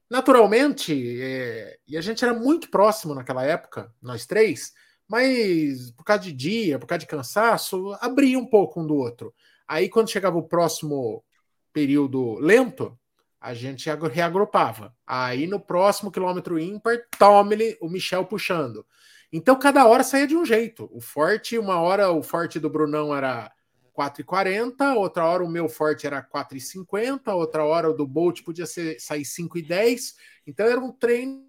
Naturalmente, 0.09 1.21
é, 1.21 1.77
e 1.87 1.97
a 1.97 2.01
gente 2.01 2.23
era 2.23 2.33
muito 2.33 2.69
próximo 2.69 3.15
naquela 3.15 3.43
época, 3.43 3.91
nós 4.01 4.25
três, 4.25 4.73
mas 5.07 5.91
por 5.91 6.03
causa 6.03 6.23
de 6.23 6.31
dia, 6.31 6.79
por 6.79 6.85
causa 6.85 6.99
de 6.99 7.07
cansaço, 7.07 7.93
abria 7.99 8.37
um 8.37 8.45
pouco 8.45 8.81
um 8.81 8.87
do 8.87 8.95
outro. 8.95 9.33
Aí, 9.67 9.89
quando 9.89 10.09
chegava 10.09 10.37
o 10.37 10.47
próximo 10.47 11.23
período 11.71 12.35
lento, 12.35 12.97
a 13.43 13.53
gente 13.53 13.89
reagrupava. 13.89 14.95
Aí, 15.05 15.45
no 15.47 15.59
próximo 15.59 16.09
quilômetro 16.09 16.57
ímpar, 16.57 16.97
tome 17.19 17.77
o 17.81 17.89
Michel 17.89 18.25
puxando. 18.25 18.85
Então, 19.33 19.59
cada 19.59 19.85
hora 19.85 20.01
saía 20.01 20.25
de 20.25 20.33
um 20.33 20.45
jeito. 20.45 20.89
O 20.93 21.01
forte, 21.01 21.59
uma 21.59 21.81
hora 21.81 22.09
o 22.09 22.23
forte 22.23 22.57
do 22.57 22.69
Brunão 22.69 23.13
era 23.13 23.51
4,40, 23.93 24.95
outra 24.95 25.25
hora 25.25 25.43
o 25.43 25.49
meu 25.49 25.67
forte 25.67 26.07
era 26.07 26.23
4,50, 26.23 27.35
outra 27.35 27.65
hora 27.65 27.89
o 27.89 27.93
do 27.93 28.07
Bolt 28.07 28.43
podia 28.43 28.65
ser, 28.65 28.97
sair 29.01 29.23
5,10. 29.23 30.13
Então 30.47 30.65
era 30.65 30.79
um 30.79 30.93
treino 30.93 31.45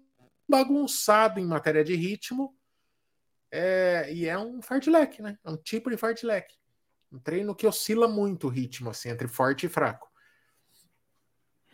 bagunçado 0.49 1.39
em 1.39 1.45
matéria 1.45 1.83
de 1.83 1.95
ritmo. 1.95 2.53
É, 3.49 4.11
e 4.11 4.27
é 4.27 4.37
um 4.37 4.61
fartlek, 4.61 5.21
né? 5.21 5.37
É 5.45 5.49
um 5.49 5.55
tipo 5.55 5.89
de 5.89 5.95
fartlek. 5.95 6.53
Um 7.09 7.19
treino 7.19 7.55
que 7.55 7.65
oscila 7.65 8.05
muito 8.05 8.47
o 8.47 8.49
ritmo, 8.49 8.89
assim, 8.89 9.07
entre 9.07 9.29
forte 9.29 9.67
e 9.67 9.69
fraco. 9.69 10.13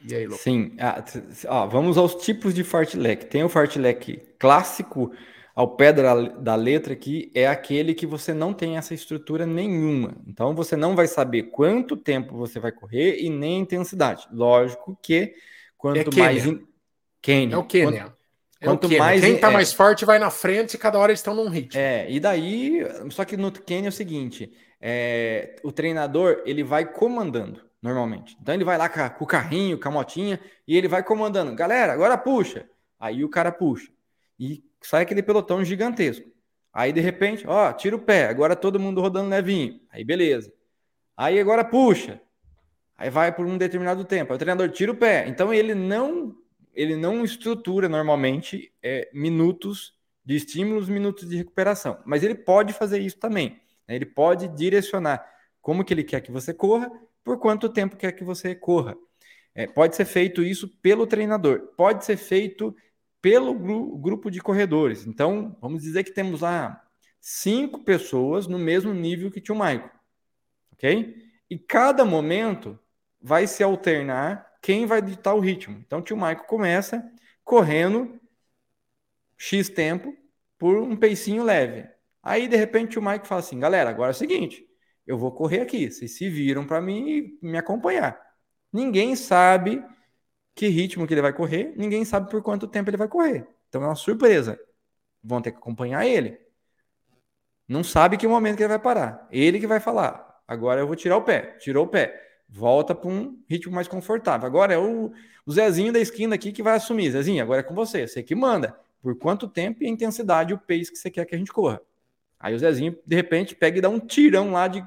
E 0.07 0.15
aí? 0.15 0.31
Sim. 0.31 0.75
Ah, 0.79 1.03
ó, 1.47 1.67
vamos 1.67 1.97
aos 1.97 2.15
tipos 2.15 2.53
de 2.53 2.63
fartlek. 2.63 3.25
Tem 3.25 3.43
o 3.43 3.49
fartlek 3.49 4.21
clássico, 4.39 5.11
ao 5.53 5.75
pé 5.75 5.91
da, 5.91 6.13
da 6.13 6.55
letra 6.55 6.93
aqui 6.93 7.31
é 7.35 7.47
aquele 7.47 7.93
que 7.93 8.05
você 8.05 8.33
não 8.33 8.53
tem 8.53 8.77
essa 8.77 8.93
estrutura 8.93 9.45
nenhuma. 9.45 10.15
Então 10.25 10.55
você 10.55 10.75
não 10.75 10.95
vai 10.95 11.07
saber 11.07 11.43
quanto 11.43 11.97
tempo 11.97 12.37
você 12.37 12.59
vai 12.59 12.71
correr 12.71 13.19
e 13.19 13.29
nem 13.29 13.57
a 13.57 13.61
intensidade. 13.61 14.27
Lógico 14.31 14.97
que 15.01 15.33
quanto 15.77 16.17
é 16.17 16.19
mais. 16.19 16.45
In... 16.45 16.61
É 17.51 17.57
o 17.57 17.63
Quênia. 17.63 18.05
Quanto, 18.05 18.15
é 18.59 18.65
quanto 18.65 18.97
mais 18.97 19.21
Quem 19.21 19.35
está 19.35 19.49
é... 19.49 19.53
mais 19.53 19.73
forte 19.73 20.05
vai 20.05 20.17
na 20.17 20.31
frente 20.31 20.73
e 20.73 20.77
cada 20.77 20.97
hora 20.97 21.11
eles 21.11 21.19
estão 21.19 21.35
num 21.35 21.49
ritmo. 21.49 21.79
É, 21.79 22.09
e 22.09 22.19
daí. 22.19 22.83
Só 23.09 23.25
que 23.25 23.37
no 23.37 23.51
Quênia 23.51 23.87
é 23.87 23.89
o 23.89 23.93
seguinte: 23.93 24.51
é, 24.79 25.57
o 25.63 25.71
treinador 25.71 26.41
ele 26.45 26.63
vai 26.63 26.85
comandando 26.85 27.70
normalmente. 27.81 28.37
Então 28.41 28.53
ele 28.53 28.63
vai 28.63 28.77
lá 28.77 28.87
com 28.89 29.23
o 29.23 29.27
carrinho, 29.27 29.79
com 29.79 29.87
a 29.87 29.91
motinha, 29.91 30.39
e 30.67 30.77
ele 30.77 30.87
vai 30.87 31.03
comandando. 31.03 31.55
Galera, 31.55 31.93
agora 31.93 32.17
puxa. 32.17 32.69
Aí 32.99 33.23
o 33.23 33.29
cara 33.29 33.51
puxa. 33.51 33.91
E 34.39 34.63
sai 34.81 35.03
aquele 35.03 35.23
pelotão 35.23 35.63
gigantesco. 35.63 36.29
Aí, 36.73 36.93
de 36.93 37.01
repente, 37.01 37.45
ó, 37.45 37.73
tira 37.73 37.95
o 37.95 37.99
pé, 37.99 38.27
agora 38.27 38.55
todo 38.55 38.79
mundo 38.79 39.01
rodando 39.01 39.29
levinho. 39.29 39.81
Aí, 39.89 40.05
beleza. 40.05 40.53
Aí 41.17 41.39
agora 41.39 41.63
puxa. 41.63 42.21
Aí 42.97 43.09
vai 43.09 43.35
por 43.35 43.45
um 43.45 43.57
determinado 43.57 44.05
tempo. 44.05 44.31
Aí 44.31 44.35
o 44.35 44.39
treinador 44.39 44.69
tira 44.69 44.91
o 44.91 44.95
pé. 44.95 45.27
Então 45.27 45.53
ele 45.53 45.75
não 45.75 46.35
ele 46.73 46.95
não 46.95 47.23
estrutura 47.23 47.89
normalmente 47.89 48.71
é, 48.81 49.09
minutos 49.13 49.93
de 50.23 50.35
estímulos, 50.35 50.87
minutos 50.87 51.27
de 51.27 51.35
recuperação. 51.35 51.99
Mas 52.05 52.23
ele 52.23 52.35
pode 52.35 52.73
fazer 52.73 52.99
isso 52.99 53.17
também. 53.17 53.59
Né? 53.87 53.95
Ele 53.95 54.05
pode 54.05 54.47
direcionar 54.47 55.25
como 55.61 55.83
que 55.83 55.93
ele 55.93 56.03
quer 56.03 56.21
que 56.21 56.31
você 56.31 56.53
corra, 56.53 56.91
por 57.23 57.39
quanto 57.39 57.69
tempo 57.69 57.95
quer 57.95 58.11
que 58.11 58.23
você 58.23 58.55
corra. 58.55 58.95
É, 59.53 59.67
pode 59.67 59.95
ser 59.95 60.05
feito 60.05 60.43
isso 60.43 60.67
pelo 60.81 61.05
treinador. 61.05 61.73
Pode 61.75 62.05
ser 62.05 62.17
feito 62.17 62.75
pelo 63.21 63.53
gru 63.53 63.97
grupo 63.97 64.31
de 64.31 64.41
corredores. 64.41 65.05
Então, 65.05 65.55
vamos 65.61 65.83
dizer 65.83 66.03
que 66.03 66.11
temos 66.11 66.41
lá 66.41 66.81
cinco 67.19 67.83
pessoas 67.83 68.47
no 68.47 68.57
mesmo 68.57 68.93
nível 68.93 69.29
que 69.29 69.51
o 69.51 69.55
Michael. 69.55 69.91
Ok? 70.73 71.15
E 71.49 71.59
cada 71.59 72.03
momento 72.03 72.79
vai 73.21 73.45
se 73.45 73.61
alternar 73.61 74.51
quem 74.61 74.85
vai 74.85 75.01
ditar 75.01 75.35
o 75.35 75.39
ritmo. 75.39 75.77
Então, 75.85 75.99
o 75.99 76.01
tio 76.01 76.15
Michael 76.15 76.45
começa 76.45 77.03
correndo 77.43 78.19
X 79.37 79.69
tempo 79.69 80.15
por 80.57 80.77
um 80.77 80.95
peicinho 80.95 81.43
leve. 81.43 81.87
Aí, 82.23 82.47
de 82.47 82.55
repente, 82.55 82.97
o 82.97 83.01
Michael 83.01 83.25
fala 83.25 83.41
assim: 83.41 83.59
galera, 83.59 83.89
agora 83.89 84.11
é 84.11 84.15
o 84.15 84.17
seguinte, 84.17 84.65
eu 85.05 85.17
vou 85.17 85.31
correr 85.31 85.61
aqui. 85.61 85.89
Vocês 85.89 86.15
se 86.17 86.29
viram 86.29 86.65
para 86.65 86.81
mim 86.81 87.37
me 87.41 87.57
acompanhar. 87.57 88.19
Ninguém 88.71 89.15
sabe 89.15 89.83
que 90.55 90.67
ritmo 90.67 91.07
que 91.07 91.13
ele 91.13 91.21
vai 91.21 91.33
correr, 91.33 91.73
ninguém 91.75 92.05
sabe 92.05 92.29
por 92.29 92.41
quanto 92.41 92.67
tempo 92.67 92.89
ele 92.89 92.97
vai 92.97 93.07
correr. 93.07 93.47
Então 93.69 93.81
é 93.83 93.87
uma 93.87 93.95
surpresa. 93.95 94.59
Vão 95.23 95.41
ter 95.41 95.51
que 95.51 95.57
acompanhar 95.57 96.05
ele. 96.05 96.39
Não 97.67 97.83
sabe 97.83 98.17
que 98.17 98.27
momento 98.27 98.57
que 98.57 98.63
ele 98.63 98.69
vai 98.69 98.79
parar. 98.79 99.27
Ele 99.31 99.59
que 99.59 99.67
vai 99.67 99.79
falar. 99.79 100.41
Agora 100.47 100.81
eu 100.81 100.87
vou 100.87 100.95
tirar 100.95 101.17
o 101.17 101.23
pé. 101.23 101.57
Tirou 101.59 101.85
o 101.85 101.87
pé. 101.87 102.21
Volta 102.49 102.93
para 102.93 103.09
um 103.09 103.41
ritmo 103.49 103.73
mais 103.73 103.87
confortável. 103.87 104.45
Agora 104.45 104.73
é 104.73 104.77
o, 104.77 105.11
o 105.45 105.51
Zezinho 105.51 105.93
da 105.93 105.99
esquina 105.99 106.35
aqui 106.35 106.51
que 106.51 106.61
vai 106.61 106.75
assumir. 106.75 107.11
Zezinho, 107.11 107.41
agora 107.41 107.61
é 107.61 107.63
com 107.63 107.73
você. 107.73 108.07
Você 108.07 108.21
que 108.21 108.35
manda. 108.35 108.77
Por 109.01 109.17
quanto 109.17 109.47
tempo 109.47 109.83
e 109.83 109.87
a 109.87 109.89
intensidade, 109.89 110.53
o 110.53 110.57
pace 110.57 110.91
que 110.91 110.97
você 110.97 111.09
quer 111.09 111.25
que 111.25 111.33
a 111.33 111.37
gente 111.37 111.51
corra. 111.53 111.81
Aí 112.41 112.55
o 112.55 112.59
Zezinho, 112.59 112.97
de 113.05 113.15
repente, 113.15 113.55
pega 113.55 113.77
e 113.77 113.81
dá 113.81 113.89
um 113.89 113.99
tirão 113.99 114.51
lá 114.51 114.67
de 114.67 114.83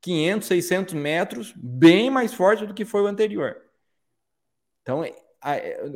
500, 0.00 0.48
600 0.48 0.94
metros, 0.94 1.52
bem 1.54 2.08
mais 2.10 2.32
forte 2.32 2.66
do 2.66 2.72
que 2.72 2.84
foi 2.84 3.02
o 3.02 3.06
anterior. 3.06 3.62
Então, 4.80 5.04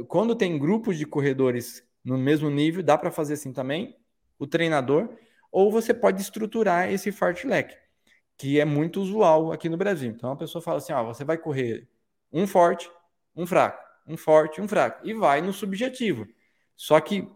quando 0.06 0.34
tem 0.34 0.58
grupos 0.58 0.98
de 0.98 1.06
corredores 1.06 1.82
no 2.04 2.18
mesmo 2.18 2.50
nível, 2.50 2.82
dá 2.82 2.98
para 2.98 3.10
fazer 3.10 3.34
assim 3.34 3.52
também, 3.52 3.96
o 4.38 4.46
treinador, 4.46 5.08
ou 5.50 5.70
você 5.70 5.94
pode 5.94 6.20
estruturar 6.20 6.90
esse 6.90 7.10
fartlek, 7.10 7.76
que 8.36 8.60
é 8.60 8.64
muito 8.64 9.00
usual 9.00 9.52
aqui 9.52 9.68
no 9.68 9.76
Brasil. 9.76 10.10
Então, 10.10 10.32
a 10.32 10.36
pessoa 10.36 10.60
fala 10.60 10.78
assim, 10.78 10.92
ó, 10.92 11.04
você 11.04 11.24
vai 11.24 11.38
correr 11.38 11.88
um 12.32 12.46
forte, 12.46 12.90
um 13.34 13.46
fraco, 13.46 13.82
um 14.06 14.16
forte, 14.16 14.60
um 14.60 14.68
fraco, 14.68 15.06
e 15.06 15.14
vai 15.14 15.40
no 15.40 15.52
subjetivo. 15.52 16.26
Só 16.76 17.00
que 17.00 17.28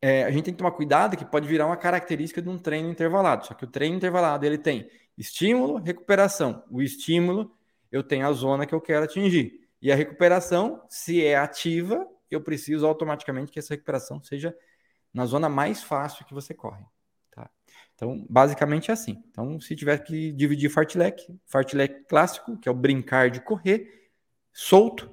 é, 0.00 0.24
a 0.24 0.30
gente 0.30 0.44
tem 0.44 0.54
que 0.54 0.58
tomar 0.58 0.72
cuidado 0.72 1.16
que 1.16 1.24
pode 1.24 1.48
virar 1.48 1.66
uma 1.66 1.76
característica 1.76 2.42
de 2.42 2.48
um 2.48 2.58
treino 2.58 2.88
intervalado. 2.88 3.46
Só 3.46 3.54
que 3.54 3.64
o 3.64 3.68
treino 3.68 3.96
intervalado 3.96 4.44
ele 4.44 4.58
tem 4.58 4.90
estímulo, 5.16 5.78
recuperação. 5.78 6.62
O 6.70 6.82
estímulo, 6.82 7.56
eu 7.90 8.02
tenho 8.02 8.26
a 8.26 8.32
zona 8.32 8.66
que 8.66 8.74
eu 8.74 8.80
quero 8.80 9.04
atingir. 9.04 9.66
E 9.80 9.90
a 9.90 9.96
recuperação, 9.96 10.82
se 10.88 11.24
é 11.24 11.36
ativa, 11.36 12.06
eu 12.30 12.40
preciso 12.40 12.86
automaticamente 12.86 13.50
que 13.50 13.58
essa 13.58 13.74
recuperação 13.74 14.22
seja 14.22 14.56
na 15.12 15.24
zona 15.24 15.48
mais 15.48 15.82
fácil 15.82 16.24
que 16.26 16.34
você 16.34 16.52
corre. 16.52 16.84
Tá? 17.30 17.48
Então, 17.94 18.26
basicamente 18.28 18.90
é 18.90 18.94
assim. 18.94 19.22
Então, 19.30 19.58
se 19.60 19.74
tiver 19.74 19.98
que 19.98 20.32
dividir 20.32 20.68
fartlek, 20.68 21.26
fartlek 21.46 22.04
clássico, 22.04 22.58
que 22.58 22.68
é 22.68 22.72
o 22.72 22.74
brincar 22.74 23.30
de 23.30 23.40
correr, 23.40 24.10
solto, 24.52 25.10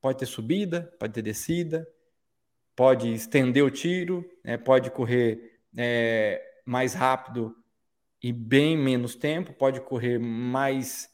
pode 0.00 0.18
ter 0.18 0.26
subida, 0.26 0.94
pode 0.98 1.14
ter 1.14 1.22
descida, 1.22 1.88
pode 2.76 3.12
estender 3.12 3.64
o 3.64 3.70
tiro, 3.70 4.28
né? 4.44 4.58
pode 4.58 4.90
correr 4.90 5.58
é, 5.76 6.42
mais 6.64 6.92
rápido 6.92 7.56
e 8.22 8.32
bem 8.32 8.76
menos 8.76 9.16
tempo, 9.16 9.54
pode 9.54 9.80
correr 9.80 10.18
mais 10.18 11.08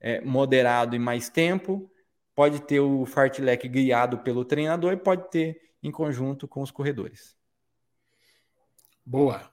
é, 0.00 0.20
moderado 0.20 0.94
e 0.94 0.98
mais 0.98 1.28
tempo, 1.28 1.90
pode 2.34 2.62
ter 2.62 2.78
o 2.78 3.04
fartlek 3.04 3.66
guiado 3.68 4.18
pelo 4.18 4.44
treinador 4.44 4.92
e 4.92 4.96
pode 4.96 5.28
ter 5.28 5.60
em 5.82 5.90
conjunto 5.90 6.46
com 6.46 6.62
os 6.62 6.70
corredores. 6.70 7.36
Boa. 9.04 9.50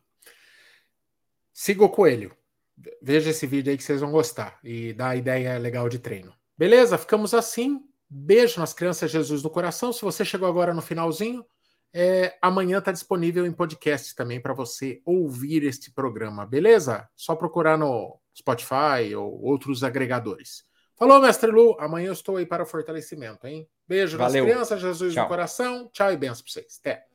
Siga 1.51 1.83
o 1.83 1.89
coelho. 1.89 2.35
Veja 3.01 3.29
esse 3.29 3.47
vídeo 3.47 3.71
aí 3.71 3.77
que 3.77 3.83
vocês 3.83 4.01
vão 4.01 4.11
gostar 4.11 4.59
e 4.63 4.93
dá 4.93 5.15
ideia 5.15 5.57
legal 5.57 5.87
de 5.87 5.97
treino. 5.97 6.33
Beleza? 6.57 6.97
Ficamos 6.97 7.33
assim. 7.33 7.81
Beijo 8.07 8.59
nas 8.59 8.73
crianças, 8.73 9.09
Jesus 9.09 9.41
no 9.41 9.49
coração. 9.49 9.93
Se 9.93 10.01
você 10.01 10.23
chegou 10.25 10.47
agora 10.47 10.73
no 10.73 10.81
finalzinho, 10.81 11.45
é, 11.97 12.37
amanhã 12.41 12.79
está 12.79 12.91
disponível 12.91 13.45
em 13.45 13.53
podcast 13.53 14.13
também 14.15 14.41
para 14.41 14.53
você 14.53 15.01
ouvir 15.05 15.63
este 15.63 15.89
programa, 15.89 16.45
beleza? 16.45 17.07
Só 17.15 17.37
procurar 17.37 17.77
no 17.77 18.19
Spotify 18.37 19.15
ou 19.15 19.41
outros 19.41 19.81
agregadores. 19.81 20.65
Falou, 20.97 21.21
mestre 21.21 21.49
Lu. 21.49 21.73
Amanhã 21.79 22.07
eu 22.07 22.13
estou 22.13 22.35
aí 22.35 22.45
para 22.45 22.63
o 22.63 22.65
fortalecimento, 22.65 23.47
hein? 23.47 23.65
Beijo 23.87 24.17
Valeu. 24.17 24.43
nas 24.43 24.51
crianças, 24.53 24.81
Jesus 24.81 25.13
Tchau. 25.13 25.23
no 25.23 25.29
coração. 25.29 25.89
Tchau 25.93 26.11
e 26.11 26.17
benção 26.17 26.43
para 26.43 26.51
vocês. 26.51 26.77
Até. 26.81 27.14